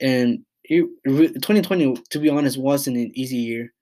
and 0.00 0.40
it, 0.64 0.84
2020, 1.04 1.96
to 2.10 2.18
be 2.18 2.28
honest, 2.30 2.56
wasn't 2.58 2.96
an 2.96 3.10
easy 3.14 3.36
year, 3.38 3.72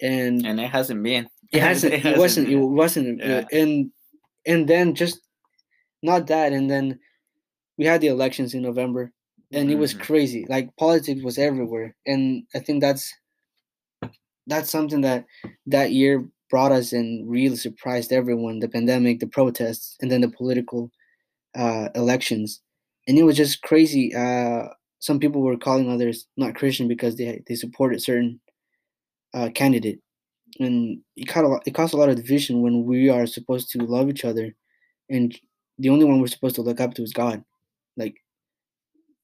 and 0.00 0.44
and 0.46 0.58
it 0.60 0.70
hasn't 0.70 1.02
been 1.02 1.28
it 1.52 1.60
hasn't 1.62 1.92
it, 2.04 2.16
wasn't 2.18 2.48
it 2.48 2.50
been. 2.50 2.74
wasn't 2.74 3.22
uh, 3.22 3.26
Yeah. 3.26 3.44
and 3.60 3.90
and 4.46 4.66
then 4.68 4.94
just 4.94 5.20
not 6.02 6.26
that 6.26 6.52
and 6.52 6.70
then 6.70 6.98
we 7.78 7.84
had 7.86 8.00
the 8.00 8.08
elections 8.08 8.52
in 8.54 8.62
november 8.62 9.10
and 9.52 9.70
it 9.70 9.76
was 9.76 9.94
Mhm. 9.94 10.00
crazy 10.00 10.46
like 10.48 10.68
politics 10.76 11.22
was 11.22 11.38
everywhere 11.38 11.94
and 12.06 12.44
i 12.54 12.58
think 12.58 12.80
that's 12.82 13.12
that's 14.46 14.70
something 14.70 15.00
that 15.02 15.24
that 15.66 15.92
year 15.92 16.26
brought 16.50 16.72
us 16.72 16.92
and 16.92 17.28
really 17.28 17.56
surprised 17.56 18.12
everyone 18.12 18.58
the 18.58 18.68
pandemic 18.68 19.20
the 19.20 19.26
protests 19.26 19.96
and 20.00 20.10
then 20.10 20.20
the 20.20 20.28
political 20.28 20.90
uh, 21.56 21.88
elections. 21.94 22.60
And 23.08 23.18
it 23.18 23.22
was 23.22 23.36
just 23.36 23.62
crazy 23.62 24.14
uh, 24.14 24.68
some 24.98 25.18
people 25.18 25.42
were 25.42 25.56
calling 25.56 25.90
others 25.90 26.26
not 26.36 26.54
christian 26.54 26.88
because 26.88 27.16
they 27.16 27.42
they 27.46 27.54
supported 27.54 28.02
certain 28.02 28.40
uh, 29.34 29.50
candidate. 29.54 30.00
And 30.60 31.00
it 31.16 31.26
caused, 31.26 31.46
a 31.46 31.48
lot, 31.48 31.62
it 31.66 31.74
caused 31.74 31.94
a 31.94 31.96
lot 31.96 32.08
of 32.08 32.14
division 32.14 32.62
when 32.62 32.84
we 32.84 33.08
are 33.10 33.26
supposed 33.26 33.70
to 33.72 33.78
love 33.78 34.08
each 34.08 34.24
other 34.24 34.54
and 35.10 35.36
the 35.78 35.88
only 35.88 36.04
one 36.04 36.20
we're 36.20 36.28
supposed 36.28 36.54
to 36.54 36.62
look 36.62 36.80
up 36.80 36.94
to 36.94 37.02
is 37.02 37.12
god. 37.12 37.44
Like 37.96 38.16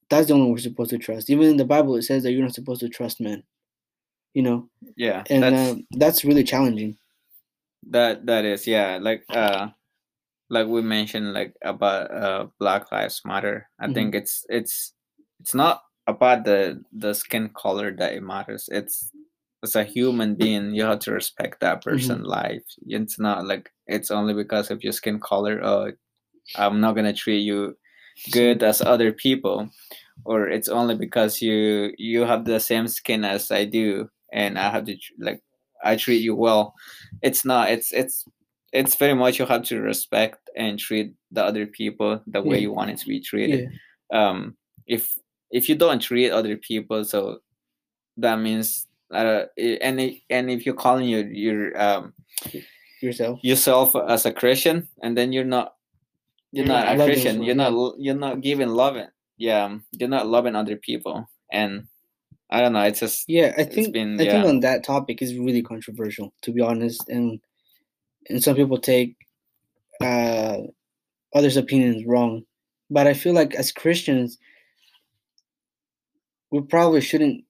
that's 0.08 0.26
the 0.26 0.34
only 0.34 0.46
one 0.46 0.52
we're 0.52 0.58
supposed 0.58 0.90
to 0.90 0.98
trust. 0.98 1.30
Even 1.30 1.46
in 1.46 1.56
the 1.56 1.64
bible 1.64 1.96
it 1.96 2.02
says 2.02 2.22
that 2.22 2.32
you're 2.32 2.42
not 2.42 2.54
supposed 2.54 2.80
to 2.80 2.88
trust 2.88 3.20
men 3.20 3.44
you 4.34 4.42
know? 4.42 4.68
Yeah 4.96 5.24
and 5.30 5.42
that's 5.42 5.70
uh, 5.72 5.74
that's 5.92 6.24
really 6.24 6.44
challenging. 6.44 6.96
That 7.90 8.26
that 8.26 8.44
is 8.44 8.66
yeah 8.66 8.98
like 9.00 9.24
uh 9.30 9.68
like 10.50 10.66
we 10.68 10.82
mentioned 10.82 11.32
like 11.32 11.54
about 11.62 12.10
uh 12.10 12.46
black 12.58 12.90
lives 12.92 13.22
matter 13.24 13.68
i 13.80 13.86
Mhm. 13.86 13.94
think 13.94 14.14
it's 14.14 14.44
it's 14.48 14.92
it's 15.40 15.54
not 15.54 15.82
about 16.06 16.44
the 16.44 16.82
the 16.92 17.14
skin 17.14 17.50
color 17.54 17.90
that 17.96 18.14
it 18.14 18.22
matters. 18.22 18.68
It's 18.72 19.10
as 19.62 19.76
a 19.76 19.84
human 19.84 20.34
being 20.34 20.74
you 20.74 20.84
have 20.84 21.00
to 21.00 21.12
respect 21.12 21.60
that 21.60 21.82
person's 21.84 22.26
life. 22.26 22.64
It's 22.86 23.18
not 23.18 23.46
like 23.46 23.70
it's 23.86 24.10
only 24.10 24.34
because 24.34 24.70
of 24.70 24.82
your 24.84 24.92
skin 24.92 25.20
color 25.20 25.60
oh 25.64 25.92
i'm 26.56 26.80
not 26.80 26.94
gonna 26.96 27.12
treat 27.12 27.40
you 27.40 27.76
good 28.32 28.62
as 28.62 28.80
other 28.82 29.12
people 29.12 29.68
or 30.24 30.48
it's 30.48 30.68
only 30.68 30.94
because 30.96 31.40
you 31.42 31.92
you 31.98 32.22
have 32.22 32.44
the 32.44 32.60
same 32.60 32.88
skin 32.88 33.24
as 33.24 33.50
i 33.50 33.64
do 33.64 34.08
and 34.32 34.58
i 34.58 34.70
have 34.70 34.84
to 34.84 34.96
like 35.18 35.42
i 35.84 35.96
treat 35.96 36.22
you 36.22 36.34
well. 36.36 36.74
It's 37.22 37.44
not 37.44 37.70
it's 37.70 37.90
it's 37.92 38.24
it's 38.72 38.94
very 38.94 39.14
much 39.14 39.38
you 39.38 39.46
have 39.46 39.62
to 39.64 39.80
respect 39.80 40.38
and 40.56 40.78
treat 40.78 41.14
the 41.32 41.42
other 41.44 41.66
people 41.66 42.20
the 42.26 42.42
way 42.42 42.56
Yeah. 42.56 42.62
you 42.62 42.72
want 42.72 42.90
it 42.90 42.98
to 42.98 43.06
be 43.06 43.16
yeah. 43.16 43.20
Treated 43.24 43.68
um 44.12 44.56
if 44.86 45.18
if 45.50 45.68
you 45.68 45.74
don't 45.74 46.00
treat 46.02 46.30
other 46.30 46.56
people 46.56 47.04
so 47.04 47.38
that 48.18 48.36
means 48.38 48.86
uh, 49.12 49.44
and 49.58 50.00
and 50.30 50.50
if 50.50 50.64
you're 50.66 50.74
calling 50.74 51.08
your 51.08 51.26
your 51.26 51.80
um 51.80 52.12
yourself. 53.00 53.40
yourself 53.42 53.96
as 53.96 54.26
a 54.26 54.32
christian 54.32 54.86
and 55.02 55.16
then 55.16 55.32
you're 55.32 55.44
not 55.44 55.74
you're 56.52 56.66
You're 56.66 56.74
not 56.74 56.96
not 56.96 57.00
a 57.00 57.04
christian 57.06 57.42
you're 57.42 57.54
not 57.56 57.72
you're 57.98 58.14
not 58.26 58.40
giving 58.42 58.68
loving 58.68 59.08
yeah 59.38 59.78
you're 59.92 60.08
not 60.12 60.26
loving 60.28 60.54
other 60.54 60.76
people. 60.76 61.26
And 61.50 61.88
i 62.50 62.60
don't 62.60 62.72
know 62.72 62.82
it's 62.82 63.00
just 63.00 63.24
yeah 63.28 63.52
i 63.56 63.62
It's 63.62 63.74
think 63.74 63.92
been- 63.92 64.20
i 64.20 64.24
think 64.30 64.44
on 64.46 64.60
that 64.60 64.84
topic 64.84 65.22
is 65.22 65.36
really 65.36 65.62
controversial 65.62 66.32
to 66.42 66.52
be 66.52 66.60
honest 66.60 67.08
and 67.08 67.40
and 68.28 68.42
some 68.42 68.56
people 68.56 68.78
take 68.78 69.16
uh 70.02 70.58
others 71.34 71.56
opinions 71.56 72.04
wrong 72.06 72.42
but 72.90 73.06
i 73.06 73.14
feel 73.14 73.32
like 73.34 73.54
as 73.54 73.72
christians 73.72 74.38
we 76.50 76.60
probably 76.62 77.00
shouldn't 77.00 77.44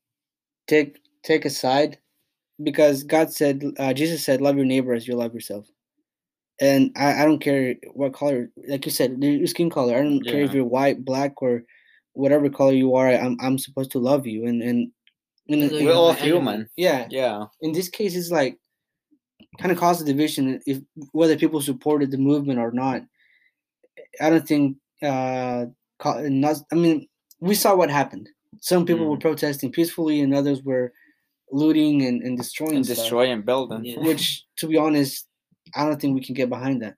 take 0.67 0.99
take 1.23 1.45
a 1.45 1.51
side 1.51 1.99
because 2.63 3.03
god 3.05 3.33
said 3.33 3.63
uh, 3.79 3.93
jesus 3.93 4.23
said 4.25 4.41
love 4.41 4.57
your 4.57 4.67
neighbor 4.67 4.93
as 4.95 5.07
you 5.09 5.15
love 5.15 5.33
yourself. 5.35 5.67
And 6.61 6.93
I, 6.95 7.23
I 7.23 7.25
don't 7.25 7.41
care 7.41 7.77
what 7.95 8.13
color 8.13 8.51
like 8.69 8.85
you 8.85 8.93
said 8.93 9.17
your 9.23 9.47
skin 9.47 9.71
color 9.71 9.97
i 9.97 10.03
don't 10.03 10.21
care 10.25 10.41
if 10.43 10.53
you're 10.53 10.65
white 10.65 11.05
black 11.05 11.41
or 11.41 11.63
whatever 12.21 12.49
color 12.51 12.73
you 12.73 12.95
are 12.95 13.09
i'm, 13.25 13.37
I'm 13.41 13.59
supposed 13.59 13.91
to 13.93 13.99
love 13.99 14.27
you. 14.27 14.47
And 14.47 14.63
and, 14.63 14.79
and 15.49 15.61
Even 15.61 15.61
though 15.61 15.65
and- 15.65 15.73
we're 15.75 15.81
you're 15.83 15.95
all 15.95 16.13
my 16.13 16.19
enemy. 16.19 16.31
human. 16.33 16.61
Yeah. 16.77 17.07
Yeah. 17.11 17.45
In 17.61 17.73
this 17.73 17.89
case 17.89 18.15
it's 18.15 18.31
like 18.31 18.55
kind 19.61 19.73
of 19.73 19.79
caused 19.79 20.01
a 20.03 20.05
division 20.05 20.61
if 20.67 20.79
whether 21.13 21.37
people 21.37 21.61
supported 21.61 22.11
the 22.11 22.19
movement 22.31 22.59
or 22.61 22.71
not. 22.73 23.03
I 24.21 24.31
don't 24.31 24.47
think 24.47 24.77
uh 25.03 25.67
not 26.45 26.57
i 26.73 26.75
mean 26.75 27.09
we 27.41 27.55
saw 27.55 27.75
what 27.75 27.91
happened. 27.91 28.29
Some 28.61 28.85
people 28.85 29.07
were 29.11 29.17
protesting 29.29 29.73
peacefully 29.73 30.21
and 30.21 30.35
others 30.35 30.63
were 30.63 30.93
looting 31.53 31.97
and, 32.07 32.23
and 32.23 32.37
destroying 32.37 32.77
and 32.77 32.85
stuff, 32.87 32.99
destroying 32.99 33.43
buildings. 33.43 33.87
Yeah. 33.89 34.01
which 34.09 34.45
to 34.59 34.67
be 34.69 34.77
honest 34.77 35.27
i 35.75 35.85
don't 35.85 36.01
think 36.01 36.15
we 36.15 36.25
can 36.27 36.35
get 36.41 36.49
behind 36.57 36.83
that. 36.83 36.95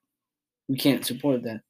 We 0.69 0.77
can't 0.77 1.05
support 1.05 1.43
that 1.43 1.61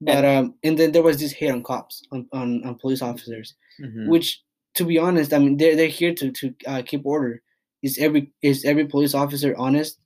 but 0.00 0.24
um 0.24 0.54
and 0.64 0.78
then 0.78 0.92
there 0.92 1.02
was 1.02 1.18
this 1.18 1.32
hate 1.32 1.50
on 1.50 1.62
cops 1.62 2.02
on, 2.12 2.26
on, 2.32 2.64
on 2.64 2.74
police 2.76 3.02
officers 3.02 3.54
Mhm. 3.80 4.08
which 4.08 4.42
to 4.74 4.84
be 4.84 4.98
honest 4.98 5.32
i 5.32 5.38
mean 5.38 5.56
they're, 5.56 5.76
they're 5.76 5.88
here 6.00 6.14
to 6.14 6.30
to 6.32 6.54
uh, 6.66 6.82
keep 6.86 7.04
order 7.06 7.42
is 7.82 7.98
every 7.98 8.30
is 8.42 8.64
every 8.64 8.86
police 8.86 9.14
officer 9.14 9.54
honest 9.56 9.98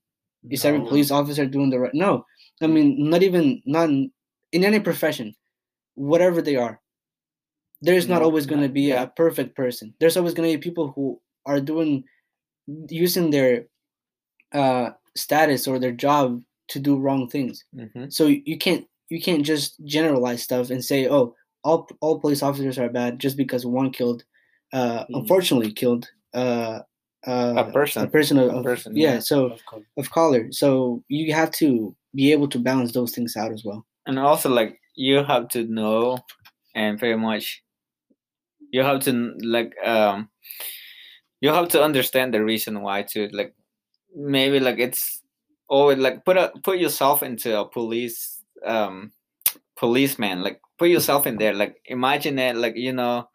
is 0.51 0.65
every 0.65 0.81
police 0.89 1.11
officer 1.11 1.45
doing 1.47 1.71
the 1.71 1.79
right 1.79 1.95
no 1.95 2.25
i 2.63 2.67
mean 2.67 3.11
not 3.11 3.23
even 3.23 3.63
not 3.67 3.89
in, 3.89 4.11
in 4.53 4.65
any 4.65 4.81
profession 4.81 5.35
whatever 5.95 6.41
they 6.43 6.57
are 6.57 6.81
there's 7.83 8.09
not 8.09 8.23
always 8.23 8.47
going 8.47 8.63
to 8.63 8.69
be 8.69 8.83
yeah. 8.83 9.03
a 9.03 9.07
perfect 9.09 9.55
person 9.57 9.93
there's 10.01 10.17
always 10.17 10.35
going 10.35 10.49
to 10.51 10.57
be 10.59 10.63
people 10.63 10.93
who 10.95 11.21
are 11.47 11.61
doing 11.61 12.05
using 12.89 13.31
their 13.31 13.67
uh 14.53 14.91
status 15.17 15.67
or 15.67 15.79
their 15.79 15.93
job 15.93 16.41
to 16.69 16.79
do 16.79 16.97
wrong 16.99 17.29
things 17.29 17.65
Mhm. 17.75 18.13
so 18.13 18.27
you 18.27 18.57
can't 18.57 18.87
you 19.13 19.21
can't 19.27 19.45
just 19.53 19.69
generalize 19.97 20.43
stuff 20.49 20.71
and 20.71 20.83
say 20.91 21.01
oh 21.17 21.25
all 21.65 21.81
all 22.03 22.21
police 22.25 22.43
officers 22.49 22.79
are 22.79 22.89
bad 23.01 23.19
just 23.25 23.37
because 23.43 23.65
one 23.81 23.91
killed 23.99 24.21
uh 24.79 25.01
Mhm. 25.05 25.21
unfortunately 25.21 25.73
killed 25.83 26.05
uh 26.35 26.81
uh, 27.33 27.71
person. 27.73 28.03
a 28.07 28.11
person 28.11 28.37
of, 28.39 28.49
A 28.51 28.63
person, 28.63 28.97
yeah, 28.97 29.13
yeah. 29.15 29.19
so 29.21 29.37
Of 29.57 29.63
course. 29.71 29.87
of 30.01 30.07
color 30.11 30.43
so 30.51 30.69
you 31.09 31.33
have 31.41 31.51
to 31.63 31.95
be 32.21 32.33
able 32.35 32.49
to 32.55 32.59
balance 32.59 32.93
those 32.93 33.13
things 33.15 33.37
out 33.37 33.53
as 33.53 33.63
well 33.65 33.81
and 34.07 34.19
also 34.19 34.49
like 34.61 34.73
you 35.07 35.23
have 35.33 35.47
to 35.55 35.61
know 35.79 36.19
and 36.75 36.99
very 37.05 37.17
much 37.29 37.63
you 38.75 38.83
have 38.83 39.01
to 39.07 39.13
like 39.57 39.73
um 39.85 40.29
you 41.41 41.51
have 41.51 41.69
to 41.69 41.83
understand 41.83 42.33
the 42.35 42.45
reason 42.45 42.83
why 42.83 43.03
to 43.03 43.29
like 43.33 43.55
maybe 44.15 44.61
like 44.61 44.79
it's 44.79 45.21
or 45.69 45.95
like 45.97 46.25
put 46.25 46.37
a 46.37 46.53
put 46.65 46.79
yourself 46.79 47.23
into 47.23 47.59
a 47.59 47.69
police 47.69 48.32
um 48.67 49.13
policeman 49.77 50.43
like 50.43 50.61
put 50.79 50.89
yourself 50.89 51.27
in 51.27 51.37
there 51.39 51.55
like 51.55 51.77
imagine 51.87 52.39
it 52.39 52.57
like 52.57 52.77
you 52.77 52.93
know 52.93 53.29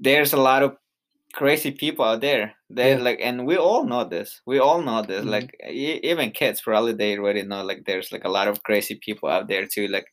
there's 0.00 0.32
a 0.32 0.36
lot 0.40 0.62
of 0.62 0.76
crazy 1.32 1.70
people 1.72 2.04
out 2.04 2.20
there 2.20 2.54
they 2.70 2.90
Yeah. 2.96 3.02
like 3.02 3.20
and 3.22 3.46
we 3.46 3.56
all 3.56 3.84
know 3.84 4.04
this 4.04 4.40
we 4.46 4.58
all 4.60 4.80
know 4.82 5.02
this 5.02 5.24
Mhm. 5.24 5.30
like 5.30 5.56
e- 5.68 6.00
even 6.02 6.30
kids 6.30 6.60
probably 6.60 6.92
they 6.92 7.18
already 7.18 7.42
know 7.42 7.62
like 7.64 7.84
there's 7.86 8.12
like 8.12 8.24
a 8.24 8.28
lot 8.38 8.48
of 8.48 8.62
crazy 8.62 8.96
people 9.04 9.28
out 9.28 9.48
there 9.48 9.66
too 9.66 9.88
like 9.88 10.06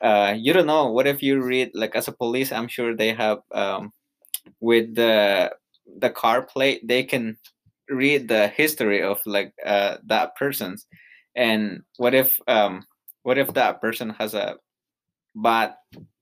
uh 0.00 0.34
you 0.36 0.52
don't 0.52 0.66
know 0.66 0.90
what 0.92 1.06
if 1.06 1.22
you 1.22 1.42
read 1.42 1.70
like 1.74 1.96
as 1.96 2.08
a 2.08 2.12
police 2.12 2.52
i'm 2.52 2.68
sure 2.68 2.94
they 2.96 3.12
have 3.12 3.38
um 3.52 3.92
with 4.60 4.94
the 4.94 5.50
the 5.98 6.10
car 6.10 6.42
plate 6.42 6.80
they 6.86 7.02
can 7.04 7.36
read 7.88 8.28
the 8.28 8.48
history 8.48 9.02
of 9.02 9.20
like 9.26 9.52
uh 9.66 9.96
that 10.06 10.36
person's 10.36 10.86
and 11.36 11.82
what 11.98 12.14
if 12.14 12.38
um 12.48 12.84
what 13.22 13.38
if 13.38 13.52
that 13.54 13.80
person 13.80 14.10
has 14.10 14.34
a 14.34 14.56
bad 15.34 15.74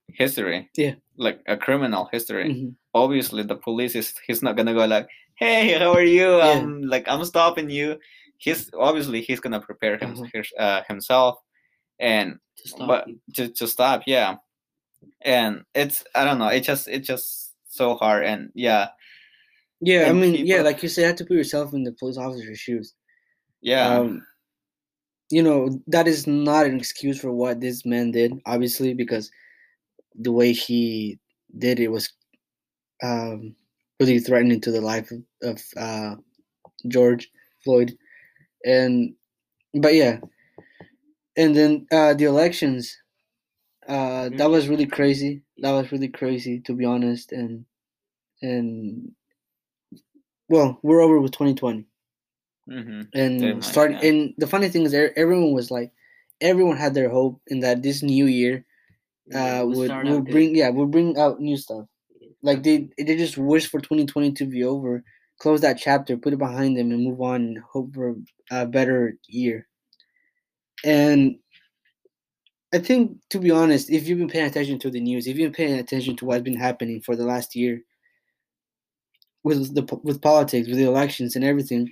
history? 0.07 0.69
Yeah. 0.75 0.95
like 1.17 1.41
a 1.47 1.55
criminal 1.57 2.07
history? 2.11 2.49
Mhm. 2.49 2.75
obviously 2.93 3.43
the 3.43 3.55
police 3.55 3.95
is 3.95 4.13
he's 4.25 4.41
not 4.41 4.55
gonna 4.57 4.73
go 4.73 4.85
like 4.85 5.07
hey 5.35 5.77
how 5.79 5.93
are 5.93 6.01
you? 6.03 6.37
Yeah. 6.37 6.51
um 6.59 6.81
like 6.81 7.07
i'm 7.07 7.23
stopping 7.25 7.69
you. 7.69 7.97
He's 8.37 8.69
obviously 8.73 9.21
he's 9.21 9.39
gonna 9.41 9.59
prepare 9.61 9.97
him, 9.97 10.15
his- 10.33 10.53
uh, 10.57 10.81
himself 10.87 11.35
and 11.99 12.37
To 12.57 12.67
stop 12.69 12.87
but 12.87 13.07
you. 13.07 13.19
to, 13.35 13.49
to 13.59 13.67
stop 13.67 14.03
yeah. 14.07 14.37
And 15.21 15.63
it's 15.75 16.03
i 16.15 16.23
don't 16.25 16.39
know 16.39 16.47
it 16.47 16.61
just 16.61 16.87
it's 16.87 17.07
just 17.07 17.53
so 17.67 17.95
hard 17.95 18.25
and 18.25 18.49
yeah. 18.55 18.89
Yeah 19.81 20.01
i 20.01 20.09
And 20.09 20.19
mean 20.21 20.45
yeah 20.45 20.61
like 20.61 20.81
you 20.83 20.89
said 20.89 21.01
you 21.01 21.07
have 21.07 21.15
to 21.17 21.25
put 21.25 21.37
yourself 21.37 21.73
in 21.73 21.83
the 21.83 21.91
police 21.93 22.17
officer's 22.17 22.59
shoes. 22.59 22.93
Yeah. 23.61 23.87
Um 23.99 24.25
you 25.29 25.43
know 25.43 25.79
that 25.87 26.07
is 26.07 26.27
not 26.27 26.65
an 26.65 26.77
excuse 26.77 27.19
for 27.19 27.31
what 27.31 27.61
this 27.61 27.85
man 27.85 28.11
did 28.11 28.33
obviously 28.45 28.93
because 28.93 29.31
the 30.15 30.31
way 30.31 30.51
he 30.53 31.19
did 31.57 31.79
it 31.79 31.89
was 31.89 32.11
um 33.03 33.55
really 33.99 34.19
threatening 34.19 34.61
to 34.61 34.71
the 34.71 34.81
life 34.81 35.11
of, 35.11 35.23
of 35.43 35.63
uh 35.77 36.15
george 36.87 37.29
floyd. 37.63 37.97
And 38.65 39.15
but 39.75 39.95
yeah. 39.95 40.19
And 41.35 41.55
then 41.55 41.87
uh 41.91 42.13
the 42.13 42.25
elections 42.25 42.95
uh 43.87 44.29
that 44.37 44.49
was 44.49 44.69
really 44.69 44.87
crazy. 44.87 45.43
That 45.59 45.71
was 45.71 45.91
really 45.91 46.09
crazy 46.09 46.61
to 46.61 46.73
be 46.73 46.85
honest. 46.85 47.31
And 47.31 47.65
and 48.41 49.13
well 50.49 50.79
we're 50.83 51.01
over 51.01 51.19
with 51.19 51.31
2020 51.31 51.88
hmm 52.69 53.01
and 53.13 53.63
start 53.65 53.91
and 54.03 54.33
the 54.37 54.47
funny 54.47 54.69
thing 54.69 54.83
is 54.83 54.93
everyone 54.93 55.53
was 55.53 55.71
like 55.71 55.91
everyone 56.41 56.77
had 56.77 56.93
their 56.93 57.09
hope 57.09 57.41
in 57.47 57.59
that 57.61 57.81
this 57.81 58.03
new 58.03 58.25
year 58.25 58.65
uh 59.33 59.63
would 59.67 59.91
good. 60.25 60.25
bring 60.31 60.55
yeah 60.55 60.69
will 60.69 60.87
bring 60.87 61.17
out 61.17 61.39
new 61.39 61.57
stuff 61.57 61.85
like 62.43 62.63
they 62.63 62.89
they 62.97 63.17
just 63.17 63.37
wish 63.37 63.67
for 63.67 63.79
2020 63.81 64.31
to 64.33 64.45
be 64.45 64.63
over 64.63 65.03
close 65.39 65.61
that 65.61 65.77
chapter, 65.79 66.17
put 66.17 66.33
it 66.33 66.39
behind 66.39 66.77
them, 66.77 66.91
and 66.91 67.03
move 67.03 67.21
on 67.21 67.41
and 67.41 67.57
hope 67.59 67.93
for 67.95 68.15
a 68.51 68.65
better 68.65 69.15
year. 69.27 69.67
And 70.83 71.39
I 72.73 72.79
think, 72.79 73.17
to 73.29 73.39
be 73.39 73.51
honest, 73.51 73.89
if 73.89 74.07
you've 74.07 74.19
been 74.19 74.27
paying 74.29 74.45
attention 74.47 74.79
to 74.79 74.89
the 74.91 74.99
news, 74.99 75.27
if 75.27 75.37
you've 75.37 75.51
been 75.51 75.65
paying 75.67 75.79
attention 75.79 76.15
to 76.17 76.25
what's 76.25 76.43
been 76.43 76.55
happening 76.57 77.01
for 77.01 77.15
the 77.15 77.25
last 77.25 77.55
year 77.55 77.81
with 79.43 79.73
the 79.75 79.99
with 80.03 80.21
politics, 80.21 80.67
with 80.67 80.77
the 80.77 80.83
elections 80.83 81.35
and 81.35 81.43
everything, 81.45 81.91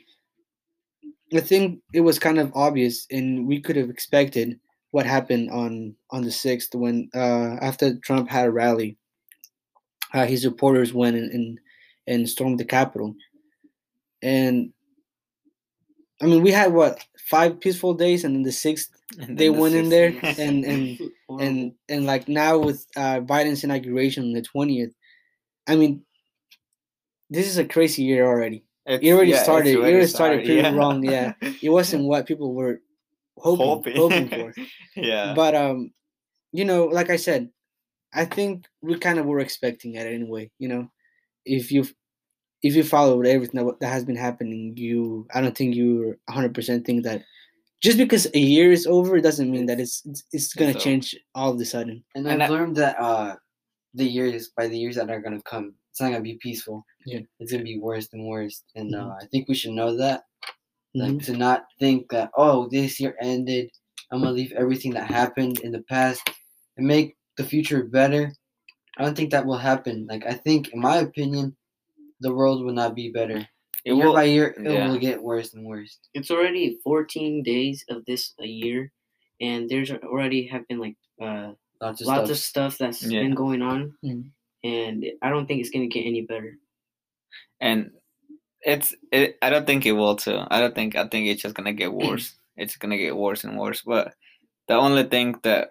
I 1.33 1.41
think 1.41 1.81
it 1.93 2.01
was 2.01 2.19
kind 2.19 2.39
of 2.39 2.51
obvious, 2.55 3.05
and 3.11 3.47
we 3.47 3.59
could 3.59 3.75
have 3.75 3.89
expected 3.89 4.59
what 4.91 5.05
happened 5.05 5.51
on 5.51 5.95
on 6.11 6.23
the 6.23 6.31
sixth 6.31 6.73
when 6.73 7.09
uh, 7.13 7.57
after 7.61 7.97
Trump 7.99 8.29
had 8.29 8.47
a 8.47 8.51
rally, 8.51 8.97
uh, 10.13 10.25
his 10.25 10.41
supporters 10.41 10.93
went 10.93 11.17
and, 11.17 11.31
and 11.31 11.59
and 12.07 12.29
stormed 12.29 12.59
the 12.59 12.65
Capitol, 12.65 13.15
and 14.21 14.71
I 16.21 16.25
mean 16.25 16.41
we 16.43 16.51
had 16.51 16.73
what 16.73 17.03
five 17.29 17.59
peaceful 17.59 17.93
days, 17.93 18.23
and 18.23 18.35
then 18.35 18.43
the 18.43 18.51
sixth 18.51 18.89
And 19.19 19.37
they 19.37 19.49
the 19.49 19.53
went 19.53 19.75
in 19.75 19.89
there 19.89 20.15
and 20.23 20.63
and 20.63 20.99
and 21.41 21.73
and 21.89 22.05
like 22.05 22.29
now 22.29 22.57
with 22.57 22.85
uh, 22.95 23.19
Biden's 23.19 23.65
inauguration 23.65 24.23
on 24.23 24.33
the 24.33 24.41
twentieth, 24.41 24.93
I 25.67 25.75
mean, 25.75 26.05
this 27.29 27.47
is 27.47 27.57
a 27.57 27.65
crazy 27.65 28.03
year 28.03 28.25
already. 28.25 28.63
It's- 28.87 28.99
it 29.03 29.11
already 29.11 29.31
yeah, 29.31 29.35
it's 29.37 29.43
started- 29.43 29.69
it 29.75 29.77
already 29.77 30.07
started 30.07 30.45
pretty 30.45 30.61
yeah. 30.61 30.73
wrong, 30.73 31.03
yeah. 31.03 31.33
It 31.61 31.69
wasn't 31.69 32.05
what 32.05 32.25
people 32.25 32.53
were 32.53 32.81
hoping 33.37 33.95
hoping, 33.95 34.29
for. 34.29 34.53
yeah. 34.95 35.33
But 35.35 35.53
um, 35.55 35.91
you 36.53 36.65
know, 36.65 36.85
like 36.85 37.09
I 37.09 37.17
said, 37.17 37.49
I 38.13 38.25
think 38.25 38.65
we 38.81 38.97
kind 38.97 39.19
of 39.19 39.25
were 39.25 39.39
expecting 39.39 39.95
it 39.95 40.07
anyway. 40.07 40.49
You 40.59 40.69
know, 40.69 40.91
if 41.45 41.71
you 41.71 41.85
if 42.63 42.75
you 42.75 42.83
followed 42.83 43.27
everything 43.27 43.63
that, 43.63 43.79
that 43.81 43.91
has 43.91 44.05
been 44.05 44.15
happening, 44.15 44.73
you 44.77 45.27
I 45.35 45.41
don't 45.41 45.55
think 45.55 45.75
you 45.75 46.15
100 46.25 46.53
percent 46.55 46.85
think 46.85 47.03
that 47.03 47.23
just 47.83 47.97
because 47.99 48.25
a 48.33 48.39
year 48.39 48.71
is 48.71 48.87
over, 48.87 49.17
it 49.17 49.21
doesn't 49.21 49.51
mean 49.51 49.65
that 49.67 49.79
it's 49.79 50.01
it's, 50.05 50.23
it's 50.31 50.53
gonna 50.55 50.73
So- 50.73 50.79
change 50.79 51.15
all 51.35 51.51
of 51.51 51.59
a 51.59 51.65
sudden. 51.65 52.03
And, 52.15 52.25
And 52.27 52.41
I've 52.41 52.49
I- 52.49 52.53
learned 52.53 52.77
that 52.77 52.95
uh, 52.99 53.35
the 53.93 54.05
years 54.05 54.49
by 54.55 54.67
the 54.67 54.77
years 54.79 54.95
that 54.95 55.09
are 55.11 55.21
gonna 55.21 55.41
come, 55.43 55.75
it's 55.97 56.01
not 56.03 56.11
gonna 56.11 56.21
be 56.21 56.37
peaceful. 56.37 56.85
Yeah. 57.07 57.21
it's 57.39 57.51
gonna 57.51 57.63
be 57.63 57.79
worse 57.79 58.07
and 58.13 58.23
worse. 58.27 58.63
And 58.75 58.93
Mhm. 58.93 59.01
uh, 59.09 59.15
I 59.19 59.25
think 59.31 59.47
we 59.49 59.55
should 59.55 59.71
know 59.71 59.97
that. 59.97 60.25
Like 60.93 61.13
Mhm. 61.13 61.25
to 61.25 61.33
not 61.37 61.65
think 61.79 62.09
that 62.11 62.29
oh 62.37 62.67
this 62.69 62.99
year 62.99 63.15
ended, 63.19 63.71
I'm 64.11 64.19
gonna 64.21 64.31
leave 64.31 64.51
everything 64.51 64.91
that 64.93 65.09
happened 65.09 65.59
in 65.61 65.71
the 65.71 65.81
past 65.89 66.21
and 66.77 66.85
make 66.85 67.17
the 67.37 67.43
future 67.43 67.83
better. 67.83 68.31
I 68.97 69.03
don't 69.03 69.15
think 69.17 69.31
that 69.31 69.45
will 69.47 69.57
happen. 69.57 70.05
Like 70.05 70.23
I 70.27 70.33
think, 70.33 70.69
in 70.69 70.79
my 70.81 70.97
opinion, 70.97 71.57
the 72.19 72.31
world 72.33 72.63
will 72.63 72.73
not 72.73 72.93
be 72.93 73.09
better. 73.09 73.47
it 73.85 73.93
year 73.93 74.05
will, 74.05 74.13
by 74.13 74.25
year, 74.25 74.47
it 74.57 74.71
yeah. 74.71 74.87
will 74.89 74.99
get 74.99 75.21
worse 75.23 75.53
and 75.55 75.65
worse. 75.65 75.97
it's 76.13 76.29
already 76.29 76.77
14 76.83 77.41
days 77.41 77.83
of 77.89 78.03
this 78.05 78.33
a 78.39 78.45
year, 78.45 78.91
and 79.41 79.67
there's 79.69 79.89
already 79.91 80.45
have 80.45 80.67
been 80.67 80.77
like 80.79 80.97
uh, 81.21 81.53
Lots 81.81 82.01
of 82.01 82.07
lots 82.07 82.19
stuff. 82.25 82.29
of 82.29 82.37
stuff 82.37 82.77
that's 82.77 83.01
Yeah. 83.03 83.21
been 83.21 83.33
going 83.35 83.61
on, 83.61 83.93
Mhm. 84.03 84.31
And 84.67 85.05
I 85.21 85.29
don't 85.29 85.45
think 85.47 85.61
it's 85.61 85.69
gonna 85.69 85.87
get 85.87 86.05
any 86.05 86.21
better. 86.21 86.51
and 87.61 87.91
it's 88.61 88.93
it, 89.11 89.37
i 89.41 89.49
don't 89.49 89.65
think 89.65 89.85
it 89.85 89.93
will 89.93 90.15
too 90.15 90.39
i 90.49 90.59
don't 90.59 90.75
think 90.75 90.95
i 90.95 91.07
think 91.07 91.27
it's 91.27 91.41
just 91.41 91.55
gonna 91.55 91.73
get 91.73 91.93
worse 92.03 92.35
it's 92.57 92.75
gonna 92.75 92.97
get 92.97 93.15
worse 93.15 93.43
and 93.43 93.57
worse 93.57 93.81
but 93.81 94.13
the 94.67 94.73
only 94.75 95.03
thing 95.03 95.35
that 95.43 95.69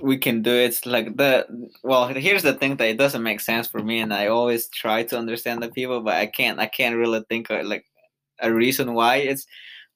we 0.00 0.16
can 0.18 0.42
do 0.42 0.52
it's 0.52 0.84
like 0.84 1.16
the 1.16 1.46
well 1.82 2.08
here's 2.08 2.42
the 2.42 2.54
thing 2.54 2.76
that 2.76 2.88
it 2.88 2.98
doesn't 2.98 3.22
make 3.22 3.40
sense 3.40 3.66
for 3.68 3.82
me 3.82 4.00
and 4.00 4.12
i 4.12 4.26
always 4.26 4.68
try 4.68 5.02
to 5.02 5.18
understand 5.18 5.62
the 5.62 5.68
people 5.68 6.00
but 6.00 6.16
i 6.16 6.26
can't 6.26 6.58
i 6.58 6.66
can't 6.66 6.96
really 6.96 7.22
think 7.28 7.50
of 7.50 7.64
like 7.64 7.84
a 8.40 8.52
reason 8.52 8.94
why 8.94 9.16
it's 9.16 9.46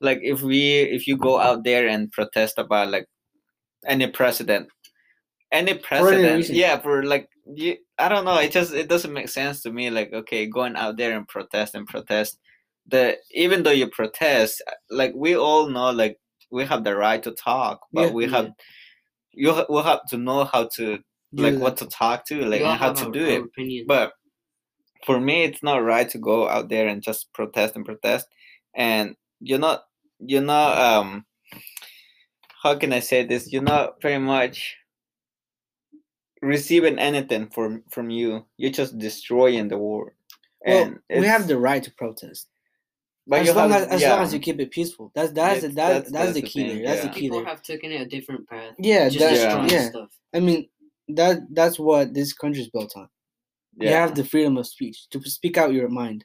like 0.00 0.20
if 0.22 0.42
we 0.42 0.80
if 0.96 1.06
you 1.06 1.16
go 1.16 1.38
out 1.38 1.64
there 1.64 1.88
and 1.88 2.12
protest 2.12 2.58
about 2.58 2.90
like 2.90 3.06
any 3.86 4.06
president 4.06 4.68
any 5.52 5.74
president 5.74 6.36
reason. 6.36 6.54
yeah 6.54 6.78
for 6.78 7.02
like 7.02 7.28
you 7.54 7.76
i 7.98 8.08
don't 8.08 8.24
know 8.24 8.38
it 8.38 8.52
just 8.52 8.72
it 8.72 8.88
doesn't 8.88 9.12
make 9.12 9.28
sense 9.28 9.62
to 9.62 9.70
me 9.72 9.90
like 9.90 10.12
okay 10.12 10.46
going 10.46 10.76
out 10.76 10.96
there 10.96 11.16
and 11.16 11.26
protest 11.28 11.74
and 11.74 11.86
protest 11.86 12.38
the 12.86 13.16
even 13.32 13.62
though 13.62 13.70
you 13.70 13.88
protest 13.88 14.62
like 14.90 15.12
we 15.14 15.36
all 15.36 15.68
know 15.68 15.90
like 15.90 16.18
we 16.50 16.64
have 16.64 16.84
the 16.84 16.94
right 16.96 17.22
to 17.22 17.32
talk 17.32 17.80
but 17.92 18.08
Yeah. 18.08 18.12
we 18.12 18.24
Yeah. 18.26 18.30
have 18.36 18.50
you 19.32 19.52
ha- 19.52 19.66
will 19.68 19.82
have 19.82 20.04
to 20.10 20.16
know 20.18 20.44
how 20.44 20.68
to 20.76 20.98
like 21.32 21.54
that. 21.54 21.60
what 21.60 21.76
to 21.78 21.86
talk 21.86 22.26
to 22.26 22.44
like 22.44 22.60
and 22.62 22.78
how 22.78 22.92
to 22.92 23.04
our- 23.06 23.10
do 23.12 23.24
our 23.24 23.30
it 23.30 23.42
Opinion. 23.42 23.84
but 23.86 24.12
for 25.06 25.20
me 25.20 25.44
it's 25.44 25.62
not 25.62 25.82
right 25.84 26.08
to 26.10 26.18
go 26.18 26.48
out 26.48 26.68
there 26.68 26.88
and 26.88 27.02
just 27.02 27.32
protest 27.32 27.76
and 27.76 27.84
protest 27.86 28.26
and 28.74 29.14
you're 29.40 29.58
not 29.58 29.84
you're 30.18 30.42
not 30.42 30.76
um 30.78 31.24
how 32.62 32.74
can 32.76 32.92
i 32.92 33.00
say 33.00 33.24
this 33.24 33.52
you're 33.52 33.62
not 33.62 34.00
pretty 34.00 34.18
much 34.18 34.76
receiving 36.42 36.98
anything 36.98 37.48
from 37.48 37.82
from 37.90 38.08
you 38.10 38.44
you're 38.56 38.70
just 38.70 38.96
destroying 38.98 39.68
the 39.68 39.76
world 39.78 40.10
well, 40.66 40.94
and 41.10 41.20
we 41.20 41.26
have 41.26 41.46
the 41.46 41.58
right 41.58 41.82
to 41.82 41.90
protest 41.92 42.48
but 43.26 43.40
as 43.40 43.46
you 43.48 43.52
long 43.54 43.70
have- 43.70 43.82
as 43.82 43.88
as 43.88 44.00
yeah. 44.02 44.12
long 44.14 44.22
as 44.22 44.32
you 44.34 44.40
keep 44.40 44.58
it 44.58 44.70
peaceful. 44.70 45.12
That's 45.14 45.30
that's 45.32 45.62
Yeah, 45.62 45.68
the, 45.68 45.74
that, 45.74 45.74
that's- 45.76 46.02
that's, 46.02 46.12
that's 46.12 46.32
the 46.34 46.40
the 46.40 46.46
key 46.48 46.66
thing, 46.68 46.76
there. 46.78 46.86
That's 46.86 47.02
yeah. 47.04 47.08
the 47.08 47.14
key 47.14 47.20
People 47.20 47.38
there. 47.40 47.48
have 47.48 47.62
taken 47.62 47.92
it 47.92 48.00
a 48.00 48.06
different 48.06 48.48
path. 48.48 48.74
Yeah, 48.78 49.08
just 49.08 49.18
that- 49.20 49.34
destroying 49.34 49.68
yeah. 49.70 49.88
stuff. 49.90 50.08
I 50.34 50.40
mean, 50.40 50.68
that 51.08 51.38
that's 51.52 51.78
what 51.78 52.12
this 52.14 52.32
country's 52.32 52.68
built 52.70 52.92
on. 52.96 53.08
You 53.76 53.88
have 53.90 54.14
the 54.14 54.24
freedom 54.24 54.56
of 54.56 54.66
speech 54.66 55.08
to 55.10 55.20
speak 55.22 55.56
out 55.58 55.72
your 55.72 55.88
mind, 55.88 56.24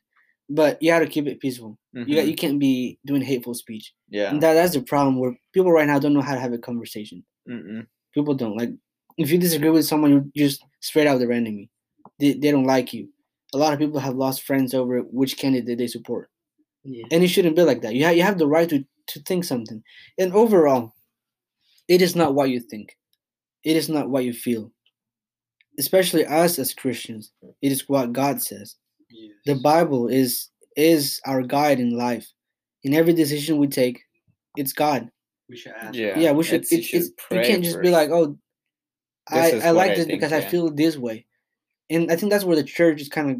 but 0.50 0.82
you 0.82 0.92
have 0.94 1.04
to 1.04 1.10
keep 1.10 1.28
it 1.28 1.40
peaceful. 1.40 1.78
You 1.94 2.16
got, 2.16 2.24
Mhm. 2.26 2.28
you 2.30 2.36
can't 2.36 2.60
be 2.60 2.98
doing 3.06 3.22
hateful 3.22 3.54
speech. 3.54 3.94
yeah 4.10 4.30
And 4.32 4.42
that 4.42 4.54
that's 4.56 4.74
the 4.74 4.82
problem 4.82 5.20
where 5.20 5.36
people 5.54 5.72
right 5.72 5.88
now 5.88 6.00
don't 6.00 6.14
know 6.14 6.22
how 6.30 6.34
to 6.34 6.40
have 6.42 6.54
a 6.54 6.58
conversation. 6.70 7.24
Mm-mm. 7.48 7.86
People 8.16 8.34
don't 8.34 8.58
like 8.58 8.72
if 9.18 9.32
you 9.32 9.38
disagree 9.38 9.70
with 9.70 9.86
someone, 9.86 10.12
you 10.12 10.32
just 10.36 10.64
straight 10.82 11.08
out 11.08 11.20
their 11.20 11.32
enemy. 11.32 11.70
They 12.20 12.34
they 12.34 12.52
don't 12.52 12.66
like 12.66 12.94
you. 12.94 13.10
A 13.54 13.58
lot 13.58 13.74
of 13.74 13.80
people 13.80 14.00
have 14.00 14.16
lost 14.16 14.44
friends 14.44 14.74
over 14.74 15.00
which 15.02 15.38
candidate 15.38 15.78
they 15.78 15.88
support, 15.88 16.30
Yeah. 16.84 17.06
and 17.12 17.24
it 17.24 17.28
shouldn't 17.30 17.56
be 17.56 17.64
like 17.64 17.82
that. 17.82 17.96
You 17.96 18.04
have 18.06 18.16
you 18.18 18.24
have 18.24 18.38
the 18.38 18.48
right 18.48 18.70
to 18.70 18.84
to 19.08 19.20
think 19.22 19.44
something. 19.46 19.84
And 20.18 20.34
overall, 20.34 20.94
it 21.88 22.02
is 22.02 22.16
not 22.16 22.34
what 22.36 22.50
you 22.50 22.60
think. 22.60 22.98
It 23.64 23.76
is 23.78 23.88
not 23.90 24.10
what 24.10 24.26
you 24.26 24.34
feel. 24.34 24.72
Especially 25.78 26.26
us 26.26 26.58
as 26.58 26.74
Christians, 26.74 27.32
it 27.62 27.72
is 27.72 27.88
what 27.90 28.14
God 28.14 28.42
says. 28.42 28.76
The 29.46 29.56
Bible 29.56 30.08
is 30.08 30.50
is 30.78 31.20
our 31.26 31.42
guide 31.42 31.80
in 31.80 31.98
life. 31.98 32.28
In 32.84 32.94
every 32.94 33.14
decision 33.14 33.58
we 33.58 33.68
take, 33.68 34.02
it's 34.58 34.74
God. 34.74 35.10
we 35.50 35.58
should 35.58 35.74
ask. 35.74 35.96
yeah 35.96 36.18
Yeah, 36.20 36.32
we 36.32 36.44
should. 36.44 36.62
it's- 36.64 36.72
you 36.72 36.78
It's, 36.80 36.88
should 36.88 37.02
it's, 37.04 37.12
you 37.32 37.42
can't 37.42 37.64
just 37.64 37.82
be 37.82 37.90
like, 37.90 38.10
oh, 38.10 38.26
This 38.28 38.38
I, 39.32 39.52
I 39.52 39.72
what 39.72 39.76
like 39.76 39.92
I 39.92 39.96
this 39.96 40.06
think, 40.06 40.20
because 40.20 40.34
I 40.34 40.40
yeah. 40.40 40.50
feel 40.50 40.72
this 40.72 40.98
way, 40.98 41.26
and 41.90 42.12
I 42.12 42.16
think 42.16 42.32
that's 42.32 42.46
where 42.46 42.56
the 42.56 42.64
church 42.64 43.02
is 43.02 43.10
kind 43.10 43.32
of 43.32 43.38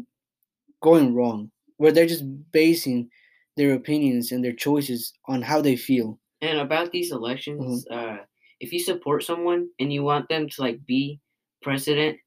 going 0.82 1.14
wrong, 1.14 1.50
where 1.76 1.92
they're 1.92 2.06
just 2.06 2.24
basing 2.52 3.10
their 3.56 3.74
opinions 3.74 4.32
and 4.32 4.44
their 4.44 4.52
choices 4.52 5.14
on 5.26 5.42
how 5.42 5.60
they 5.62 5.76
feel. 5.76 6.18
And 6.42 6.58
about 6.58 6.92
these 6.92 7.12
elections, 7.12 7.86
Mm-hmm. 7.86 7.94
uh, 7.94 8.18
if 8.60 8.72
you 8.72 8.80
support 8.80 9.22
someone 9.22 9.68
and 9.78 9.92
you 9.92 10.02
want 10.02 10.28
them 10.28 10.48
to 10.48 10.62
like 10.62 10.84
be 10.86 11.20
president, 11.62 12.18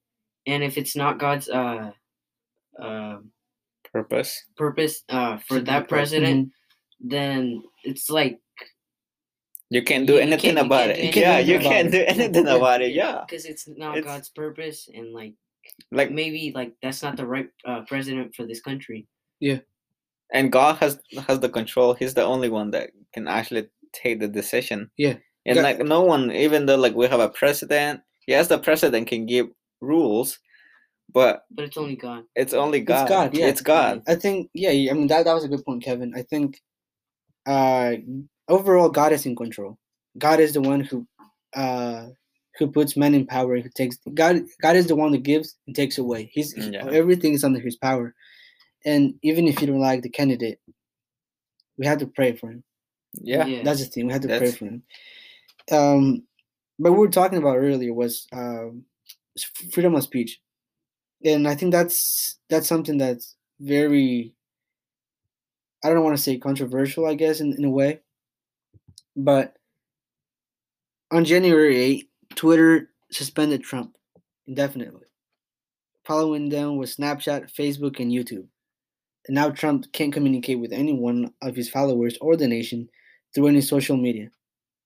and 0.48 0.64
if 0.64 0.78
it's 0.78 0.96
not 0.96 1.20
God's 1.20 1.50
uh, 1.50 1.92
uh, 2.82 3.18
purpose 3.92 4.44
purpose 4.56 5.04
uh, 5.10 5.38
for 5.48 5.60
that 5.60 5.84
the 5.84 5.88
president. 5.88 5.90
president, 5.90 6.52
then 7.00 7.64
it's 7.84 8.10
like 8.10 8.40
you 9.70 9.82
can't 9.84 10.08
do 10.08 10.14
You- 10.14 10.20
you 10.20 10.26
anything 10.28 10.56
can't- 10.56 10.66
about 10.66 10.90
it 10.90 10.98
anything 10.98 11.22
yeah 11.24 11.38
about 11.38 11.46
you 11.50 11.56
it. 11.56 11.62
can't 11.62 11.92
do 11.92 12.04
anything 12.08 12.46
Yeah. 12.48 12.56
about 12.56 12.82
it 12.82 12.92
yeah 12.94 13.22
because 13.26 13.46
it's 13.46 13.68
not 13.68 13.98
It's- 13.98 14.06
God's 14.12 14.30
purpose, 14.30 14.90
and 14.94 15.14
like 15.14 15.34
like 15.92 16.12
maybe 16.12 16.52
like 16.56 16.74
that's 16.82 17.02
not 17.04 17.16
the 17.18 17.26
right 17.28 17.50
uh, 17.66 17.82
president 17.88 18.34
for 18.36 18.46
this 18.46 18.60
country. 18.62 19.08
Yeah. 19.40 19.60
And 20.34 20.52
God 20.52 20.78
has 20.82 21.00
has 21.28 21.40
the 21.40 21.50
control. 21.50 21.94
He's 21.94 22.14
the 22.16 22.24
only 22.24 22.50
one 22.50 22.72
that 22.72 22.90
can 23.14 23.28
actually 23.28 23.68
take 23.94 24.20
the 24.20 24.28
decision. 24.28 24.90
Yeah. 24.98 25.18
And 25.46 25.56
God- 25.56 25.64
like 25.64 25.80
no 25.80 26.02
one, 26.04 26.32
even 26.32 26.66
though 26.66 26.78
like 26.78 26.96
we 26.96 27.08
have 27.08 27.20
a 27.20 27.30
president, 27.30 28.02
yes, 28.28 28.48
the 28.48 28.58
president 28.58 29.08
can 29.08 29.26
give 29.26 29.48
rules, 29.82 30.40
but 31.14 31.46
But 31.52 31.66
it's 31.66 31.78
only 31.78 31.96
God. 31.96 32.24
it's 32.36 32.54
only 32.54 32.82
God. 32.82 33.02
It's 33.04 33.10
God, 33.10 33.38
yeah. 33.38 33.48
It's 33.48 33.62
God. 33.62 34.02
I 34.08 34.16
think, 34.16 34.50
yeah, 34.54 34.72
I 34.92 34.94
mean 34.94 35.08
that 35.08 35.26
that 35.26 35.34
was 35.34 35.46
a 35.46 35.48
good 35.54 35.64
point, 35.66 35.84
Kevin. 35.84 36.14
I 36.16 36.24
think, 36.24 36.60
uh, 37.46 37.94
overall, 38.50 38.90
God 38.90 39.14
is 39.14 39.26
in 39.26 39.36
control. 39.36 39.78
God 40.18 40.40
is 40.40 40.54
the 40.54 40.62
one 40.62 40.82
who, 40.82 41.08
uh, 41.56 42.08
who 42.58 42.68
puts 42.68 42.98
men 42.98 43.14
in 43.16 43.26
power. 43.26 43.58
Who 43.60 43.70
takes 43.70 43.98
God? 44.14 44.42
God 44.62 44.76
is 44.76 44.88
the 44.88 44.96
one 44.96 45.12
that 45.14 45.24
gives 45.24 45.56
and 45.68 45.76
takes 45.76 45.98
away. 45.98 46.30
He's 46.34 46.56
Yeah. 46.58 46.90
everything 46.90 47.34
is 47.34 47.44
under 47.44 47.60
His 47.60 47.78
power, 47.78 48.14
and 48.86 49.16
even 49.22 49.48
if 49.48 49.62
you 49.62 49.68
don't 49.68 49.80
like 49.80 50.02
the 50.02 50.10
candidate, 50.10 50.60
we 51.78 51.86
have 51.86 52.00
to 52.00 52.08
pray 52.08 52.36
for 52.36 52.52
him. 52.52 52.64
Yeah. 53.14 53.64
That's 53.64 53.80
the 53.80 53.86
thing. 53.86 54.08
We 54.08 54.14
have 54.14 54.24
to 54.24 54.28
pray 54.38 54.52
for 54.52 54.66
him. 54.66 54.84
Um, 55.72 56.24
but 56.78 56.92
what 56.92 57.00
we 57.00 57.08
were 57.08 57.12
talking 57.12 57.38
about 57.38 57.58
earlier 57.58 57.94
was 57.94 58.28
um, 58.34 58.84
freedom 59.72 59.96
of 59.96 60.04
speech, 60.04 60.40
and 61.24 61.48
I 61.48 61.56
think 61.56 61.72
that's 61.72 62.38
that's 62.50 62.68
something 62.68 62.98
that's 62.98 63.36
very 63.60 64.34
I 65.84 65.90
don't 65.90 66.04
want 66.04 66.18
to 66.18 66.22
say 66.24 66.38
controversial, 66.38 67.06
I 67.06 67.14
guess, 67.14 67.40
in, 67.40 67.54
in 67.54 67.66
a 67.66 67.70
way. 67.70 68.02
But 69.20 69.58
on 71.12 71.26
January 71.26 71.76
8th, 71.76 72.08
Twitter 72.36 72.90
suspended 73.12 73.64
Trump 73.64 73.96
indefinitely. 74.48 75.08
Following 76.06 76.50
them 76.50 76.78
was 76.78 76.96
Snapchat, 76.96 77.54
Facebook, 77.54 78.00
and 78.00 78.12
YouTube. 78.12 78.48
And 79.28 79.36
now 79.36 79.52
Trump 79.52 79.92
can't 79.94 80.14
communicate 80.14 80.60
with 80.60 80.72
any 80.74 80.94
one 80.94 81.34
of 81.42 81.56
his 81.56 81.70
followers 81.70 82.18
or 82.22 82.36
the 82.38 82.48
nation 82.48 82.90
through 83.36 83.48
any 83.48 83.62
social 83.62 83.98
media. 83.98 84.30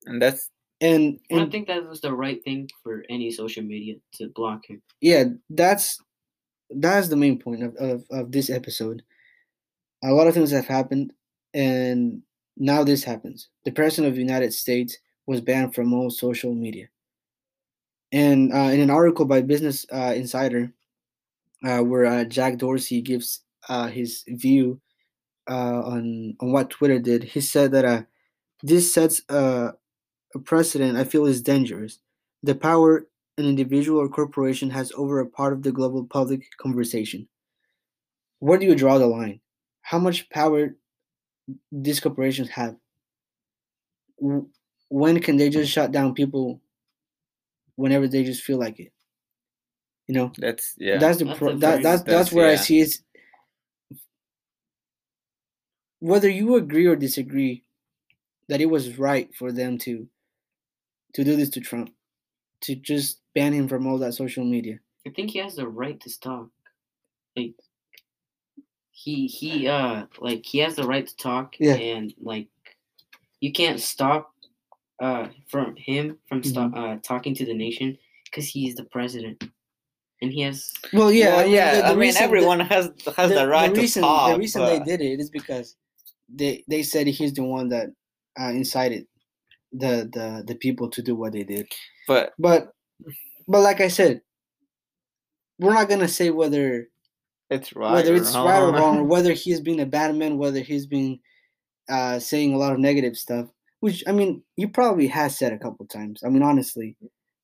And 0.05 0.21
that's 0.21 0.49
And, 0.81 1.19
I 1.31 1.41
and 1.41 1.51
think 1.51 1.67
that 1.67 1.87
was 1.87 2.01
the 2.01 2.13
right 2.13 2.43
thing 2.43 2.69
for 2.83 3.05
any 3.09 3.31
social 3.31 3.63
media 3.63 3.95
to 4.15 4.29
block 4.29 4.65
him. 4.67 4.81
yeah, 5.01 5.25
that's 5.49 5.99
that's 6.71 7.09
the 7.09 7.15
main 7.17 7.39
point 7.39 7.63
of, 7.63 7.75
of, 7.77 8.05
of 8.11 8.31
this 8.31 8.49
episode. 8.49 9.03
A 10.03 10.11
lot 10.11 10.27
of 10.27 10.33
things 10.33 10.51
have 10.51 10.67
happened, 10.67 11.13
and 11.53 12.23
now 12.57 12.83
this 12.83 13.03
happens. 13.03 13.49
The 13.65 13.71
president 13.71 14.09
of 14.09 14.15
the 14.15 14.21
United 14.21 14.53
States 14.53 14.97
was 15.25 15.41
banned 15.41 15.73
from 15.73 15.93
all 15.93 16.09
social 16.09 16.53
media. 16.53 16.87
And 18.11 18.53
uh, 18.53 18.69
in 18.71 18.79
an 18.79 18.89
article 18.89 19.25
by 19.25 19.41
Business 19.41 19.85
uh, 19.91 20.13
Insider, 20.15 20.71
uh, 21.65 21.79
where 21.79 22.05
uh, 22.05 22.23
Jack 22.25 22.57
Dorsey 22.57 23.01
gives 23.01 23.41
uh, 23.69 23.87
his 23.87 24.23
view 24.27 24.79
uh, 25.49 25.81
on 25.83 26.35
on 26.39 26.51
what 26.51 26.69
Twitter 26.69 26.99
did, 26.99 27.23
he 27.23 27.41
said 27.41 27.71
that 27.71 28.05
this 28.61 28.93
sets 28.93 29.21
a 29.29 29.73
precedent 30.43 30.97
I 30.97 31.05
feel 31.05 31.25
is 31.25 31.41
dangerous. 31.41 31.99
The 32.43 32.55
power 32.55 33.07
an 33.37 33.45
individual 33.45 33.99
or 33.99 34.09
corporation 34.09 34.69
has 34.69 34.91
over 34.95 35.19
a 35.19 35.25
part 35.25 35.53
of 35.53 35.63
the 35.63 35.71
global 35.71 36.05
public 36.05 36.45
conversation. 36.57 37.27
Where 38.39 38.59
do 38.59 38.65
you 38.65 38.75
draw 38.75 38.97
the 38.97 39.07
line? 39.07 39.39
How 39.81 39.97
much 39.97 40.29
power 40.29 40.75
these 41.71 41.99
corporations 41.99 42.49
have? 42.49 42.75
When 44.89 45.19
can 45.19 45.37
they 45.37 45.49
just 45.49 45.71
shut 45.71 45.91
down 45.91 46.13
people 46.13 46.61
whenever 47.75 48.07
they 48.07 48.23
just 48.23 48.43
feel 48.43 48.57
like 48.57 48.79
it? 48.79 48.91
You 50.07 50.15
know, 50.15 50.31
that's 50.37 50.75
yeah. 50.77 50.97
that's 50.97 51.19
the 51.19 51.25
That's 51.25 51.39
pro- 51.39 51.49
a 51.49 51.55
that, 51.55 51.81
that's 51.81 51.83
that's 51.83 52.03
that's- 52.03 52.31
where 52.33 52.49
I 52.49 52.55
see 52.55 52.81
it. 52.81 52.97
Whether 55.99 56.29
you 56.29 56.55
agree 56.55 56.85
or 56.85 56.95
disagree 56.97 57.63
that 58.49 58.59
it 58.59 58.65
was 58.65 58.97
right 58.97 59.33
for 59.35 59.51
them 59.51 59.77
to 59.79 60.07
to 61.13 61.23
do 61.23 61.35
this 61.35 61.49
to 61.51 61.61
Trump, 61.61 61.93
to 62.61 62.75
just 62.75 63.21
ban 63.33 63.53
him 63.53 63.67
from 63.67 63.87
all 63.87 63.97
that 63.99 64.13
social 64.13 64.43
media. 64.43 64.79
I 65.07 65.11
think 65.11 65.31
he 65.31 65.39
has 65.39 65.55
the 65.55 65.67
right 65.67 65.99
to 66.01 66.19
talk. 66.19 66.49
Like 67.37 67.53
he 68.95 69.25
he 69.27 69.67
uh 69.67 70.05
like 70.19 70.45
he 70.45 70.59
has 70.59 70.75
the 70.75 70.85
right 70.87 71.07
to 71.07 71.15
talk 71.17 71.55
Yeah. 71.59 71.73
and 71.75 72.13
like 72.21 72.47
you 73.41 73.51
can't 73.51 73.79
stop 73.79 74.31
uh 75.01 75.27
from 75.49 75.75
him 75.75 76.17
from 76.29 76.43
stop 76.43 76.71
Mm-hmm. 76.71 76.83
uh 76.83 76.95
talking 77.03 77.33
to 77.35 77.45
the 77.45 77.53
nation 77.55 77.97
because 78.25 78.47
he's 78.47 78.75
the 78.75 78.85
president 78.85 79.43
and 80.21 80.31
he 80.31 80.41
has 80.41 80.71
Well, 80.93 81.11
yeah, 81.11 81.37
Well, 81.37 81.47
yeah. 81.47 81.75
the- 81.75 81.81
the 81.81 81.85
I 81.87 81.89
mean, 81.89 81.99
reason 81.99 82.19
that- 82.21 82.25
everyone 82.25 82.59
has 82.61 82.89
has 83.17 83.29
the, 83.31 83.47
right 83.47 83.75
reason, 83.75 84.03
to 84.03 84.07
talk. 84.07 84.31
The 84.33 84.37
reason 84.39 84.61
but, 84.61 84.69
they 84.69 84.79
did 84.97 85.01
it 85.01 85.19
is 85.19 85.29
because 85.29 85.75
they 86.29 86.63
they 86.69 86.83
said 86.83 87.07
he's 87.07 87.33
the 87.33 87.43
one 87.43 87.67
that 87.69 87.87
uh, 88.39 88.49
incited 88.49 89.05
the 89.73 90.07
the 90.13 90.43
the 90.47 90.55
people 90.55 90.87
to 90.91 91.01
do 91.01 91.15
what 91.15 91.33
they 91.33 91.43
did. 91.43 91.65
but 92.07 92.33
But 92.39 92.71
but 93.47 93.61
like 93.61 93.81
I 93.81 93.87
said, 93.89 94.21
we're 95.59 95.73
not 95.73 95.89
gonna 95.89 96.07
say 96.07 96.29
whether 96.29 96.87
it's 97.49 97.75
right. 97.75 97.93
whether 97.93 98.15
it's 98.15 98.35
right 98.35 98.59
or 98.61 98.71
wrong. 98.71 98.73
wrong, 98.73 98.97
or 98.99 99.03
whether 99.13 99.33
he's 99.33 99.59
been 99.61 99.79
a 99.79 99.85
bad 99.85 100.15
man, 100.15 100.37
whether 100.37 100.59
he's 100.59 100.85
been 100.85 101.19
uh, 101.89 102.19
saying 102.19 102.53
a 102.53 102.57
lot 102.57 102.73
of 102.73 102.79
negative 102.79 103.15
stuff. 103.17 103.47
Which 103.79 104.03
I 104.07 104.11
mean, 104.13 104.43
he 104.55 104.65
probably 104.67 105.07
has 105.07 105.37
said 105.37 105.51
a 105.53 105.59
couple 105.59 105.85
times. 105.87 106.23
I 106.23 106.29
mean, 106.29 106.41
honestly, 106.41 106.95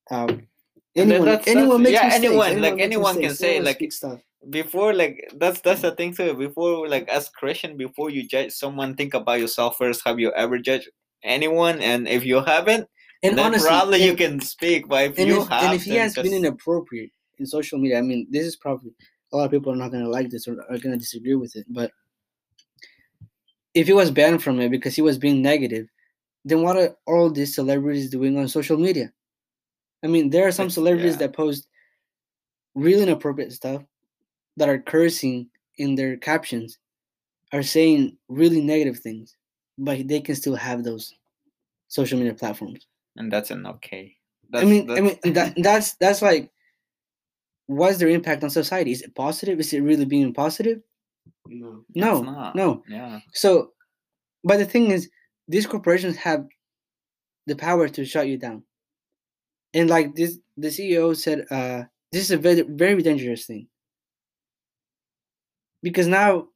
um, 0.09 0.47
anyone 0.95 1.25
that's- 1.25 1.47
anyone 1.47 1.83
that's- 1.83 1.83
makes 1.83 1.91
yeah, 1.91 2.03
mistakes. 2.05 2.25
anyone, 2.25 2.61
like, 2.61 2.79
anyone 2.79 3.19
can 3.21 3.35
say, 3.35 3.57
Anyone 3.57 3.65
like, 3.65 3.91
stuff. 3.91 4.21
before 4.49 4.93
like 4.93 5.29
that's 5.35 5.59
that's 5.61 5.81
the 5.81 5.91
thing 5.91 6.13
too 6.13 6.33
before 6.33 6.87
like 6.87 7.05
as 7.09 7.27
christian 7.27 7.75
before 7.75 8.09
you 8.09 8.25
judge 8.25 8.53
someone 8.53 8.95
think 8.95 9.13
about 9.13 9.37
yourself 9.37 9.75
first 9.77 10.01
have 10.05 10.17
you 10.17 10.31
ever 10.31 10.57
judged 10.57 10.87
anyone 11.23 11.81
and 11.81 12.07
if 12.07 12.23
you 12.23 12.39
haven't 12.39 12.87
And 13.21 13.37
then 13.37 13.47
honestly, 13.47 13.67
probably 13.67 14.01
you 14.05 14.15
can 14.15 14.39
speak 14.39 14.87
but 14.87 15.03
if 15.11 15.19
you 15.19 15.41
if, 15.41 15.49
have 15.49 15.63
and 15.63 15.73
if 15.75 15.83
he 15.83 15.95
has 15.95 16.15
been 16.15 16.33
inappropriate 16.33 17.11
in 17.37 17.45
social 17.45 17.77
media, 17.79 17.97
I 17.99 18.01
mean, 18.01 18.27
this 18.31 18.45
is 18.45 18.55
probably 18.55 18.91
a 19.31 19.37
lot 19.37 19.45
of 19.45 19.51
people 19.51 19.71
are 19.71 19.75
not 19.75 19.91
going 19.91 20.03
to 20.03 20.09
like 20.09 20.29
this 20.29 20.47
or 20.47 20.53
are 20.69 20.77
going 20.77 20.91
to 20.91 20.97
disagree 20.97 21.35
with 21.35 21.55
it. 21.55 21.65
But 21.69 21.91
if 23.73 23.87
he 23.87 23.93
was 23.93 24.11
banned 24.11 24.43
from 24.43 24.59
it 24.59 24.69
because 24.69 24.95
he 24.95 25.01
was 25.01 25.17
being 25.17 25.41
negative, 25.41 25.87
then 26.45 26.61
what 26.63 26.77
are 26.77 26.95
all 27.05 27.29
these 27.29 27.53
celebrities 27.53 28.09
doing 28.09 28.37
on 28.37 28.47
social 28.47 28.77
media? 28.77 29.11
I 30.03 30.07
mean, 30.07 30.29
there 30.29 30.47
are 30.47 30.51
some 30.51 30.69
celebrities 30.69 31.13
yeah. 31.13 31.27
that 31.27 31.35
post 31.35 31.67
really 32.75 33.03
inappropriate 33.03 33.51
stuff 33.51 33.83
that 34.57 34.69
are 34.69 34.79
cursing 34.79 35.49
in 35.77 35.95
their 35.95 36.17
captions, 36.17 36.77
are 37.51 37.63
saying 37.63 38.17
really 38.27 38.61
negative 38.61 38.99
things, 38.99 39.35
but 39.77 40.07
they 40.07 40.21
can 40.21 40.35
still 40.35 40.55
have 40.55 40.83
those 40.83 41.13
social 41.87 42.17
media 42.17 42.33
platforms. 42.33 42.87
and 43.15 43.31
that's 43.31 43.51
an 43.51 43.65
okay 43.65 44.15
I 44.53 44.65
mean, 44.65 44.89
I 44.89 45.01
mean 45.01 45.19
that 45.33 45.53
that's 45.57 45.93
that's 45.95 46.21
like, 46.21 46.51
what's 47.69 47.99
their 47.99 48.09
impact 48.09 48.43
on 48.43 48.49
society? 48.49 48.91
Is 48.91 49.03
it 49.03 49.13
positive? 49.13 49.59
Is 49.59 49.71
it 49.73 49.81
really 49.81 50.05
being 50.05 50.33
positive? 50.33 50.79
no 51.47 51.83
No, 51.95 52.21
not. 52.21 52.55
no. 52.55 52.83
yeah 52.87 53.19
So, 53.33 53.71
but 54.43 54.57
the 54.57 54.65
thing 54.65 54.89
is, 54.89 55.09
these 55.47 55.67
corporations 55.67 56.15
have 56.17 56.47
the 57.45 57.55
power 57.55 57.87
to 57.87 58.05
shut 58.05 58.27
you 58.27 58.37
down, 58.37 58.63
and 59.73 59.87
like 59.89 60.15
this, 60.15 60.39
the 60.57 60.69
CEO 60.69 61.15
said, 61.15 61.45
uh, 61.51 61.83
this 62.11 62.23
is 62.23 62.31
a 62.31 62.37
very 62.37 62.61
very 62.61 63.03
dangerous 63.03 63.45
thing 63.45 63.67
because 65.83 66.07
now, 66.07 66.47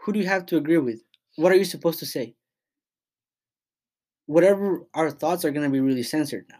who 0.00 0.12
do 0.12 0.18
you 0.18 0.26
have 0.26 0.44
to 0.46 0.58
agree 0.58 0.78
with? 0.78 1.00
What 1.36 1.50
are 1.52 1.56
you 1.56 1.64
supposed 1.64 1.98
to 2.00 2.06
say? 2.06 2.34
Whatever 4.26 4.82
our 4.94 5.10
thoughts 5.10 5.44
are 5.46 5.50
going 5.50 5.64
to 5.64 5.72
be 5.72 5.80
really 5.80 6.02
censored 6.02 6.44
now. 6.50 6.59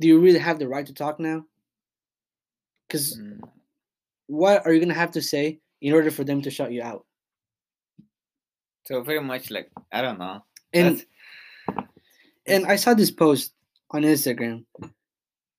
Do 0.00 0.08
you 0.08 0.18
really 0.18 0.38
have 0.38 0.58
the 0.58 0.68
right 0.68 0.86
to 0.86 0.94
talk 0.94 1.20
now? 1.20 1.44
Because 2.88 3.18
Mm. 3.18 3.40
what 4.26 4.64
are 4.66 4.72
you 4.72 4.80
gonna 4.80 4.94
have 4.94 5.12
to 5.12 5.22
say 5.22 5.60
in 5.80 5.92
order 5.92 6.10
for 6.10 6.24
them 6.24 6.42
to 6.42 6.50
shut 6.50 6.72
you 6.72 6.82
out? 6.82 7.06
so 8.86 9.02
very 9.02 9.20
much 9.20 9.50
like 9.50 9.70
i 9.92 10.00
don't 10.02 10.18
know 10.18 10.42
And 10.72 10.98
That's- 10.98 11.86
and 12.46 12.66
I 12.66 12.76
saw 12.76 12.94
this 12.94 13.10
post 13.10 13.52
on 13.90 14.02
Instagram, 14.02 14.64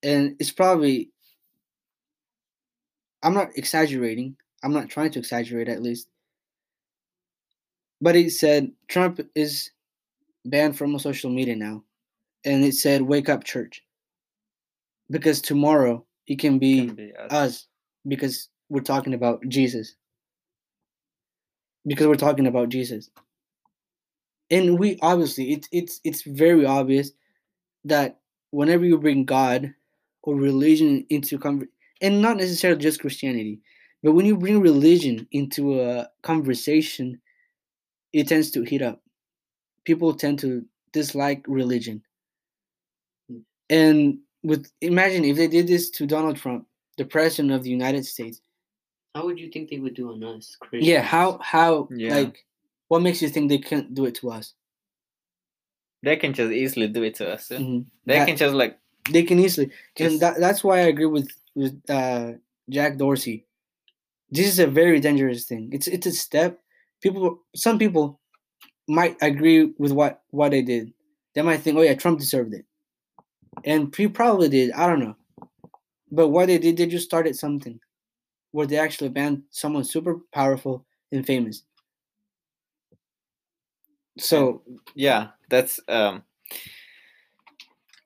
and 0.04 0.36
it's 0.40 0.52
probably 0.52 1.12
I'm 3.24 3.34
not 3.34 3.56
exaggerating. 3.58 4.36
I'm 4.64 4.74
not 4.74 4.90
trying 4.90 5.12
to 5.12 5.20
exaggerate 5.20 5.70
at 5.70 5.82
least. 5.84 6.10
But 8.02 8.16
it 8.16 8.32
said 8.32 8.72
Trump 8.88 9.22
is 9.36 9.70
banned 10.44 10.76
from 10.78 10.98
social 11.00 11.30
media 11.30 11.56
now. 11.56 11.84
And 12.44 12.66
it 12.66 12.74
said 12.74 13.02
wake 13.04 13.30
up 13.30 13.44
church. 13.44 13.84
Because 15.12 15.42
tomorrow 15.42 16.04
it 16.28 16.40
can 16.40 16.58
be 16.58 16.88
can 16.88 16.96
be 16.96 17.14
us. 17.16 17.32
us 17.32 17.68
because 18.08 18.50
we're 18.70 18.82
talking 18.82 19.14
about 19.14 19.48
Jesus. 19.48 19.96
Because 21.86 22.08
we're 22.08 22.16
talking 22.16 22.48
about 22.48 22.70
Jesus. 22.70 23.10
And 24.50 24.80
we 24.80 24.98
obviously 25.02 25.54
it's 25.54 25.68
it's 25.72 26.00
it's 26.04 26.24
very 26.24 26.66
obvious 26.66 27.12
that 27.86 28.20
whenever 28.52 28.86
you 28.86 28.98
bring 28.98 29.26
God 29.26 29.74
or 30.24 30.36
religion 30.36 31.06
into 31.10 31.38
conver- 31.38 31.68
and 32.02 32.22
not 32.22 32.38
necessarily 32.38 32.80
just 32.80 33.00
Christianity, 33.00 33.60
but 34.04 34.14
when 34.14 34.26
you 34.26 34.38
bring 34.38 34.62
religion 34.62 35.28
into 35.32 35.82
a 35.82 36.10
conversation, 36.24 37.20
it 38.14 38.28
tends 38.28 38.52
to 38.52 38.64
heat 38.64 38.82
up. 38.82 39.02
People 39.86 40.14
tend 40.14 40.40
to 40.40 40.66
dislike 40.92 41.44
religion. 41.48 42.04
Hmm. 43.30 43.40
And 43.70 44.20
with 44.44 44.72
imagine 44.82 45.24
if 45.26 45.38
they 45.38 45.48
did 45.48 45.68
this 45.68 45.90
to 45.92 46.06
Donald 46.08 46.38
Trump, 46.38 46.66
the 46.98 47.06
president 47.06 47.52
of 47.54 47.64
the 47.64 47.70
United 47.70 48.06
States. 48.06 48.42
how 49.16 49.26
would 49.26 49.40
you 49.40 49.50
think 49.52 49.70
they 49.70 49.80
would 49.80 49.94
do 49.94 50.10
on 50.12 50.24
us 50.24 50.56
Yeah, 50.72 51.02
how 51.02 51.38
how 51.54 51.88
Yeah. 51.92 52.16
like 52.18 52.36
what 52.90 53.02
makes 53.02 53.22
you 53.22 53.30
think 53.30 53.50
they 53.50 53.58
can't 53.70 53.94
do 53.94 54.06
it 54.06 54.16
to 54.22 54.32
us? 54.32 54.54
they 56.04 56.16
can 56.18 56.34
just 56.34 56.52
easily 56.52 56.88
do 56.88 57.04
it 57.04 57.14
to 57.16 57.26
us 57.34 57.52
eh? 57.52 57.58
Mhm. 57.60 57.86
they 58.06 58.18
That- 58.18 58.28
can 58.28 58.38
just 58.38 58.56
like 58.56 58.74
they 59.12 59.24
can 59.24 59.40
easily 59.40 59.70
and 60.00 60.20
that, 60.24 60.40
that's 60.40 60.64
why 60.64 60.76
i 60.80 60.86
agree 60.94 61.06
with 61.18 61.30
with 61.56 61.74
uh 61.90 62.34
jack 62.70 62.98
dorsey 62.98 63.46
this 64.36 64.48
is 64.48 64.60
a 64.60 64.68
very 64.82 65.00
dangerous 65.00 65.46
thing 65.50 65.70
it's 65.76 65.88
it's 65.96 66.08
a 66.08 66.12
step 66.26 66.52
people 67.04 67.44
some 67.56 67.78
people 67.84 68.20
might 68.88 69.16
agree 69.22 69.74
with 69.78 69.92
what 70.00 70.24
what 70.32 70.50
they 70.52 70.62
did 70.74 70.92
they 71.34 71.42
might 71.44 71.62
think 71.62 71.78
oh 71.78 71.82
yeah 71.88 71.94
trump 72.02 72.18
deserved 72.20 72.54
it 72.60 72.66
and 73.66 73.94
he 73.96 74.08
probably 74.08 74.50
did 74.50 74.72
i 74.72 74.88
don't 74.88 75.00
know. 75.00 75.16
But 76.12 76.30
what 76.30 76.48
they 76.48 76.58
did 76.58 76.78
they 76.78 76.88
just 76.88 77.06
started 77.06 77.36
something. 77.36 77.80
Where 78.52 78.68
they 78.68 78.78
actually 78.78 79.10
banned 79.10 79.44
someone 79.50 79.86
super 79.86 80.20
powerful 80.34 80.86
and 81.12 81.26
famous. 81.26 81.64
So 84.18 84.62
yeah 84.94 85.30
that's 85.50 85.80
um 85.88 86.24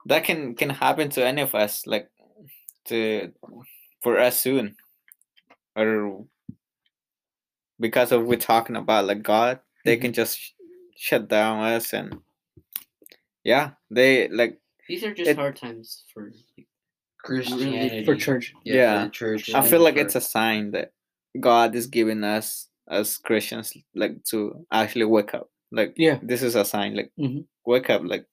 that 0.05 0.23
can 0.23 0.55
can 0.55 0.69
happen 0.69 1.09
to 1.09 1.25
any 1.25 1.41
of 1.41 1.55
us 1.55 1.87
like 1.87 2.09
to 2.85 3.31
for 4.01 4.19
us 4.19 4.39
soon. 4.39 4.75
Or 5.75 6.25
because 7.79 8.11
of 8.11 8.25
we're 8.25 8.37
talking 8.37 8.75
about 8.75 9.05
like 9.05 9.21
god 9.21 9.59
they 9.83 9.97
can 9.97 10.13
just 10.13 10.39
sh- 10.39 10.51
shut 10.95 11.27
down 11.27 11.63
us 11.63 11.93
and 11.93 12.17
yeah 13.43 13.71
they 13.91 14.27
like 14.29 14.59
These 14.87 15.03
are 15.03 15.13
just 15.13 15.29
It- 15.31 15.37
hard 15.37 15.55
times 15.55 16.03
for. 16.13 16.31
Like, 16.57 16.67
Christianity 17.23 18.05
for 18.05 18.15
church, 18.15 18.53
Yeah, 18.63 18.75
Yeah. 18.75 19.05
for 19.05 19.09
church. 19.09 19.49
i 19.55 19.61
feel 19.67 19.81
like 19.81 19.95
for- 19.95 20.01
it's 20.01 20.13
a 20.15 20.21
sign 20.21 20.71
that 20.77 20.91
god 21.39 21.73
is 21.73 21.87
giving 21.87 22.23
us 22.23 22.69
as 22.87 23.17
christians 23.17 23.73
like 23.95 24.23
to 24.29 24.63
actually 24.71 25.05
wake 25.05 25.33
up 25.33 25.49
like 25.71 25.95
Yeah. 25.97 26.19
this 26.21 26.43
is 26.43 26.53
a 26.53 26.63
sign 26.63 26.95
like 26.95 27.11
Mhm. 27.17 27.47
wake 27.65 27.89
up 27.89 28.03
like 28.05 28.27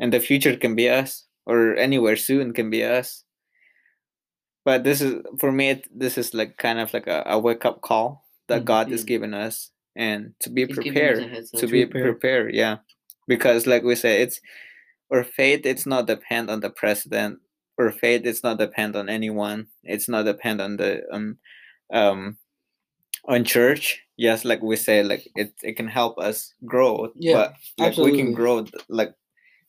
and 0.00 0.10
the 0.10 0.20
future 0.20 0.56
can 0.56 0.74
be 0.74 0.88
us 0.88 1.26
or 1.44 1.76
anywhere 1.76 2.16
soon 2.16 2.54
can 2.54 2.70
be 2.70 2.82
us 2.82 3.24
but 4.64 4.82
this 4.84 5.02
is 5.02 5.20
for 5.38 5.52
me 5.52 5.68
it, 5.76 5.86
this 5.92 6.16
is 6.16 6.32
like 6.32 6.56
kind 6.56 6.78
of 6.80 6.94
like 6.94 7.06
a, 7.06 7.22
a 7.26 7.38
wake 7.38 7.66
up 7.66 7.82
call 7.82 8.24
that 8.48 8.62
Mhm. 8.62 8.64
god 8.72 8.90
is 8.90 9.04
giving 9.04 9.34
us 9.34 9.70
and 9.94 10.32
to 10.40 10.48
be 10.48 10.64
he's 10.64 10.78
giving 10.78 10.80
us 10.80 10.86
a 10.88 10.92
prepared 10.94 11.30
heads 11.30 11.50
to 11.50 11.66
be 11.66 11.84
prepare. 11.84 12.12
prepared 12.12 12.54
yeah 12.54 12.78
because 13.28 13.66
like 13.66 13.82
we 13.84 13.94
say 13.94 14.22
it's 14.22 14.40
our 15.14 15.22
faith 15.22 15.64
it's 15.64 15.86
not 15.86 16.06
depend 16.06 16.50
on 16.50 16.58
the 16.60 16.70
president 16.70 17.38
or 17.78 17.90
faith 17.92 18.22
it's 18.24 18.42
not 18.42 18.58
depend 18.58 18.96
on 18.96 19.08
anyone 19.08 19.66
it's 19.84 20.08
not 20.08 20.24
depend 20.24 20.60
on 20.60 20.76
the 20.76 21.02
um 21.12 21.38
um 21.92 22.36
on 23.26 23.44
church 23.44 24.02
yes 24.16 24.44
like 24.44 24.60
we 24.62 24.74
say 24.76 25.02
like 25.02 25.26
it, 25.36 25.54
it 25.62 25.74
can 25.76 25.86
help 25.86 26.18
us 26.18 26.52
grow 26.66 27.08
Yeah, 27.14 27.34
but 27.34 27.54
like 27.78 27.96
we 27.96 28.16
can 28.16 28.32
grow 28.34 28.66
like 28.88 29.14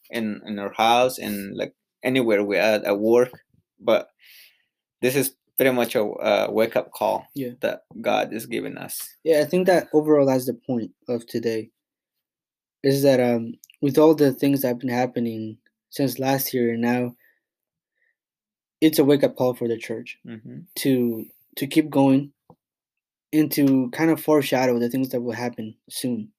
in 0.09 0.41
in 0.45 0.57
our 0.57 0.73
house 0.73 1.19
and 1.19 1.55
like 1.55 1.73
anywhere 2.03 2.43
we 2.43 2.57
are 2.57 2.81
at 2.83 2.99
work 2.99 3.31
but 3.79 4.09
this 5.01 5.15
is 5.15 5.35
pretty 5.57 5.71
much 5.71 5.95
a, 5.95 6.01
a 6.01 6.51
wake 6.51 6.75
up 6.75 6.91
call 6.91 7.27
Yeah. 7.35 7.53
that 7.61 7.83
god 8.01 8.33
is 8.33 8.45
giving 8.45 8.77
us 8.77 8.97
Yeah, 9.23 9.41
I 9.41 9.45
think 9.45 9.67
that 9.67 9.87
overall 9.93 10.25
that's 10.25 10.45
the 10.45 10.57
point 10.67 10.91
of 11.07 11.25
today. 11.27 11.69
Is 12.85 13.03
that 13.03 13.19
um 13.19 13.55
with 13.81 13.97
all 13.97 14.15
the 14.15 14.31
things 14.31 14.61
that 14.61 14.69
have 14.69 14.79
been 14.79 14.89
happening 14.89 15.57
since 15.89 16.19
last 16.19 16.53
year 16.53 16.71
and 16.73 16.81
now, 16.81 17.15
it's 18.81 18.99
a 18.99 19.03
wake 19.03 19.23
up 19.23 19.35
call 19.35 19.53
for 19.55 19.67
the 19.67 19.77
church 19.77 20.17
hmm 20.23 20.59
to 20.75 21.25
to 21.57 21.67
keep 21.67 21.89
going 21.89 22.31
and 23.33 23.51
to 23.51 23.89
kind 23.91 24.11
of 24.11 24.21
foreshadow 24.21 24.79
the 24.79 24.89
things 24.89 25.09
that 25.09 25.21
will 25.21 25.33
happen 25.33 25.75
soon. 25.89 26.31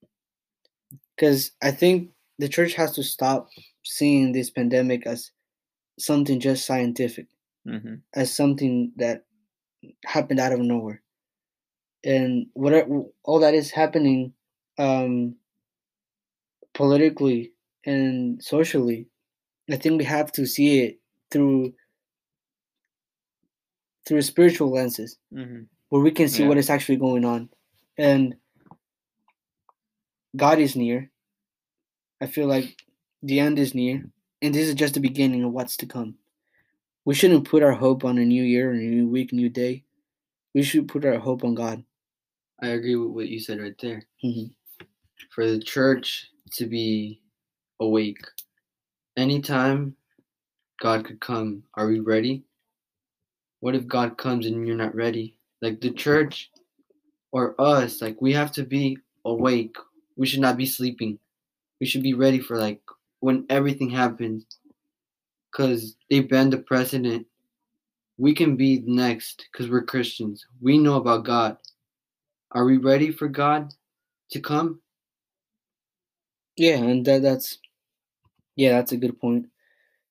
Because 1.17 1.53
I 1.63 1.71
think 1.73 2.11
the 2.39 2.49
church 2.49 2.75
has 2.75 2.93
to 2.95 3.03
stop 3.03 3.49
seeing 3.85 4.33
this 4.33 4.51
pandemic 4.51 5.07
as 5.07 5.33
something 5.99 6.41
just 6.41 6.67
scientific, 6.67 7.27
hmm 7.67 7.97
as 8.15 8.35
something 8.35 8.93
that 8.97 9.25
happened 10.05 10.41
out 10.41 10.53
of 10.53 10.61
nowhere. 10.61 11.03
And 12.05 12.47
whatever 12.55 13.03
all 13.25 13.41
that 13.41 13.55
is 13.55 13.71
happening 13.73 14.33
um, 14.79 15.37
politically 16.77 17.53
and 17.87 18.43
socially, 18.43 19.09
I 19.71 19.77
think 19.77 19.99
we 19.99 20.05
have 20.05 20.31
to 20.33 20.47
see 20.47 20.81
it 20.81 21.01
through 21.31 21.73
through 24.07 24.23
spiritual 24.23 24.71
lenses 24.71 25.19
hmm 25.33 25.62
where 25.89 26.03
we 26.03 26.11
can 26.11 26.29
see 26.29 26.43
Yeah. 26.43 26.49
what 26.49 26.59
is 26.59 26.69
actually 26.69 26.97
going 26.97 27.25
on. 27.25 27.49
And 27.97 28.35
God 30.37 30.59
is 30.59 30.75
near. 30.75 31.11
I 32.21 32.27
feel 32.27 32.49
like 32.49 32.83
the 33.23 33.39
end 33.39 33.59
is 33.61 33.73
near. 33.73 34.11
And 34.43 34.53
this 34.53 34.67
is 34.67 34.75
just 34.75 34.95
the 34.95 35.01
beginning 35.01 35.45
of 35.45 35.53
what's 35.53 35.77
to 35.79 35.87
come. 35.87 36.19
We 37.05 37.15
shouldn't 37.15 37.49
put 37.49 37.62
our 37.62 37.73
hope 37.73 38.05
on 38.05 38.19
a 38.19 38.25
new 38.25 38.43
year, 38.43 38.73
a 38.73 38.77
new 38.77 39.07
week, 39.09 39.33
new 39.33 39.49
day. 39.49 39.85
We 40.55 40.65
should 40.65 40.89
put 40.89 41.05
our 41.05 41.21
hope 41.21 41.45
on 41.45 41.55
God. 41.55 41.85
I 42.61 42.69
agree 42.69 42.97
with 42.97 43.11
what 43.15 43.29
you 43.29 43.39
said 43.39 43.61
right 43.61 43.79
there. 43.79 44.03
Mhm. 44.25 44.55
For 45.31 45.47
the 45.47 45.61
church 45.61 46.33
to 46.53 46.67
be 46.67 47.21
awake, 47.81 48.25
anytime 49.17 49.97
God 50.81 51.05
could 51.05 51.21
come, 51.21 51.63
are 51.75 51.87
we 51.87 52.01
ready? 52.01 52.45
What 53.61 53.75
if 53.75 53.87
God 53.87 54.19
comes 54.19 54.47
and 54.47 54.67
you're 54.67 54.77
not 54.77 54.95
ready? 54.95 55.37
Like 55.63 55.81
the 55.81 55.91
church 55.91 56.51
or 57.33 57.61
us, 57.61 58.03
like 58.03 58.21
we 58.21 58.33
have 58.33 58.53
to 58.53 58.65
be 58.65 58.99
awake. 59.25 59.77
We 60.17 60.27
should 60.27 60.41
not 60.41 60.57
be 60.57 60.67
sleeping. 60.67 61.19
We 61.81 61.87
should 61.87 62.03
be 62.03 62.15
ready 62.15 62.41
for 62.41 62.59
like 62.59 62.81
when 63.21 63.47
everything 63.49 63.91
happens. 63.91 64.47
Because 65.51 65.97
they 66.11 66.21
bend 66.21 66.53
the 66.53 66.59
precedent. 66.59 67.27
We 68.19 68.35
can 68.35 68.57
be 68.57 68.83
next 68.87 69.47
because 69.51 69.71
we're 69.71 69.85
Christians. 69.85 70.45
We 70.61 70.79
know 70.79 70.97
about 70.97 71.25
God. 71.25 71.57
Are 72.53 72.65
we 72.65 72.77
ready 72.77 73.11
for 73.11 73.29
God 73.29 73.73
to 74.31 74.41
come? 74.41 74.81
Yeah, 76.57 76.77
and 76.79 77.05
that, 77.07 77.23
that's 77.23 77.59
yeah, 78.57 78.73
that's 78.73 78.92
a 78.92 78.97
good 78.97 79.19
point. 79.21 79.47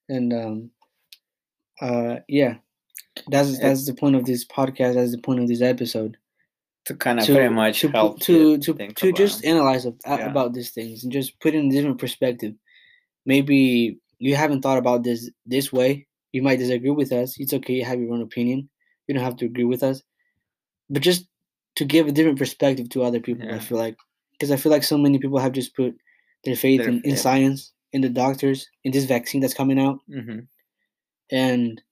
And 0.08 0.32
um 0.32 0.70
uh 1.80 2.16
yeah. 2.28 2.56
That's 3.28 3.58
that's 3.58 3.86
the 3.86 3.94
point 3.94 4.14
of 4.16 4.24
this 4.26 4.44
podcast, 4.44 4.94
that's 4.94 5.12
the 5.12 5.18
point 5.18 5.40
of 5.40 5.48
this 5.48 5.62
episode. 5.62 6.16
to 6.84 6.94
kind 6.94 7.18
of 7.18 7.26
to 7.26 7.34
pretty 7.34 7.52
much 7.54 7.80
to 7.80 7.88
help 7.88 8.20
to 8.20 8.32
you 8.32 8.58
to, 8.58 8.72
to 9.00 9.12
just 9.12 9.44
analyze 9.44 9.86
a- 9.86 9.94
Yeah. 10.06 10.30
about 10.30 10.52
these 10.52 10.70
things 10.70 11.02
and 11.02 11.12
just 11.12 11.38
put 11.40 11.54
in 11.54 11.66
a 11.66 11.70
different 11.70 11.98
perspective. 11.98 12.54
Maybe 13.24 13.98
you 14.18 14.36
haven't 14.36 14.62
thought 14.62 14.78
about 14.78 15.02
this 15.02 15.30
this 15.46 15.72
way. 15.72 16.06
You 16.32 16.42
might 16.42 16.58
disagree 16.60 16.90
with 16.90 17.10
us. 17.12 17.40
It's 17.40 17.52
okay. 17.54 17.74
You 17.74 17.84
have 17.84 17.98
your 18.00 18.12
own 18.14 18.22
opinion. 18.22 18.68
You 19.08 19.14
don't 19.14 19.24
have 19.24 19.36
to 19.38 19.46
agree 19.46 19.64
with 19.64 19.82
us. 19.82 20.02
But 20.90 21.02
just 21.02 21.26
to 21.76 21.84
give 21.84 22.06
a 22.06 22.12
different 22.12 22.38
perspective 22.38 22.88
to 22.90 23.02
other 23.02 23.18
people, 23.20 23.48
I 23.50 23.58
feel 23.58 23.78
like 23.78 23.96
because 24.32 24.50
I 24.52 24.56
feel 24.56 24.70
like 24.70 24.84
so 24.84 24.98
many 24.98 25.18
people 25.18 25.38
have 25.40 25.52
just 25.52 25.74
put 25.74 25.96
their 26.44 26.56
faith 26.56 26.80
Their 26.80 26.88
in, 26.88 27.00
in 27.02 27.10
faith. 27.12 27.20
science, 27.20 27.72
in 27.92 28.00
the 28.02 28.08
doctors, 28.08 28.68
in 28.84 28.92
this 28.92 29.04
vaccine 29.04 29.40
that's 29.40 29.54
coming 29.54 29.78
out, 29.78 29.98
Mhm. 30.08 30.46
and 31.30 31.82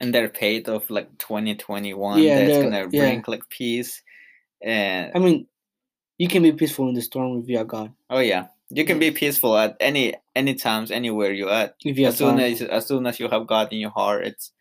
and 0.00 0.14
their 0.14 0.28
faith 0.28 0.68
of 0.68 0.88
like 0.90 1.08
2021 1.18 2.20
Yeah, 2.22 2.38
that's 2.44 2.62
gonna 2.62 2.88
yeah. 2.90 2.98
bring 2.98 3.24
like 3.26 3.48
peace 3.48 4.02
and 4.62 5.12
I 5.14 5.18
mean, 5.18 5.46
you 6.18 6.28
can 6.28 6.42
be 6.42 6.52
peaceful 6.52 6.88
in 6.88 6.94
the 6.94 7.02
storm 7.02 7.40
if 7.40 7.48
you 7.48 7.58
have 7.58 7.68
God. 7.68 7.92
oh 8.10 8.18
yeah 8.20 8.48
you 8.70 8.84
can 8.84 8.98
be 8.98 9.10
peaceful 9.10 9.56
at 9.56 9.76
any 9.80 10.14
any 10.34 10.54
times 10.54 10.90
anywhere 10.90 11.32
you're 11.32 11.50
at 11.52 11.76
If 11.84 11.98
you 11.98 12.06
as 12.06 12.16
soon 12.18 12.38
as 12.40 12.62
as 12.62 12.86
soon 12.86 13.06
as 13.06 13.20
you 13.20 13.28
have 13.28 13.46
god 13.46 13.72
in 13.72 13.78
your 13.78 13.90
heart 13.90 14.26
it's, 14.26 14.52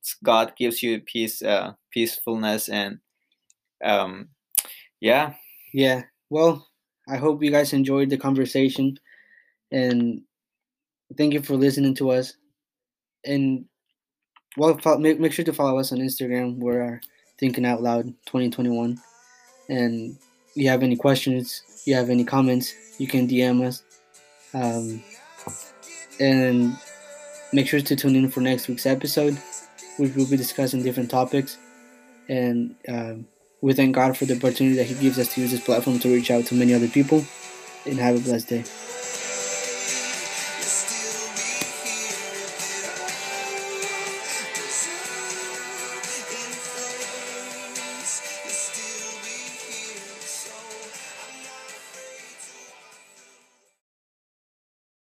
it's 0.00 0.14
god 0.22 0.52
gives 0.56 0.82
you 0.82 1.00
peace 1.00 1.42
uh 1.42 1.72
peacefulness 1.90 2.68
and 2.68 2.98
um 3.84 4.28
yeah 5.00 5.34
Yeah. 5.72 6.02
Well, 6.30 6.66
I 7.08 7.16
hope 7.16 7.42
you 7.42 7.50
guys 7.50 7.72
enjoyed 7.72 8.10
the 8.10 8.18
conversation 8.18 8.98
and 9.70 10.22
thank 11.16 11.34
you 11.34 11.42
for 11.42 11.54
listening 11.54 11.94
to 11.96 12.10
us. 12.10 12.34
And 13.24 13.66
well, 14.56 14.78
make, 14.98 15.20
make 15.20 15.32
sure 15.32 15.44
to 15.44 15.52
follow 15.52 15.78
us 15.78 15.92
on 15.92 15.98
Instagram. 15.98 16.56
We're 16.58 17.00
Thinking 17.38 17.66
Out 17.66 17.82
Loud 17.82 18.06
2021. 18.26 18.98
And 19.68 20.16
if 20.50 20.56
you 20.56 20.68
have 20.68 20.82
any 20.82 20.96
questions, 20.96 21.62
you 21.84 21.94
have 21.94 22.10
any 22.10 22.24
comments, 22.24 22.74
you 22.98 23.06
can 23.06 23.28
DM 23.28 23.64
us. 23.64 23.82
Um, 24.54 25.02
and 26.18 26.76
make 27.52 27.68
sure 27.68 27.80
to 27.80 27.96
tune 27.96 28.16
in 28.16 28.30
for 28.30 28.40
next 28.40 28.68
week's 28.68 28.86
episode, 28.86 29.38
which 29.98 30.14
we'll 30.14 30.28
be 30.28 30.36
discussing 30.36 30.82
different 30.82 31.10
topics. 31.10 31.58
And 32.28 32.74
um, 32.88 33.26
we 33.60 33.72
thank 33.72 33.94
God 33.94 34.16
for 34.16 34.24
the 34.24 34.36
opportunity 34.36 34.76
that 34.76 34.84
He 34.84 34.94
gives 34.94 35.18
us 35.18 35.34
to 35.34 35.40
use 35.40 35.50
this 35.50 35.64
platform 35.64 35.98
to 36.00 36.08
reach 36.08 36.30
out 36.30 36.44
to 36.46 36.54
many 36.54 36.74
other 36.74 36.88
people. 36.88 37.24
And 37.84 37.98
have 37.98 38.16
a 38.16 38.20
blessed 38.20 38.48
day. 38.48 38.64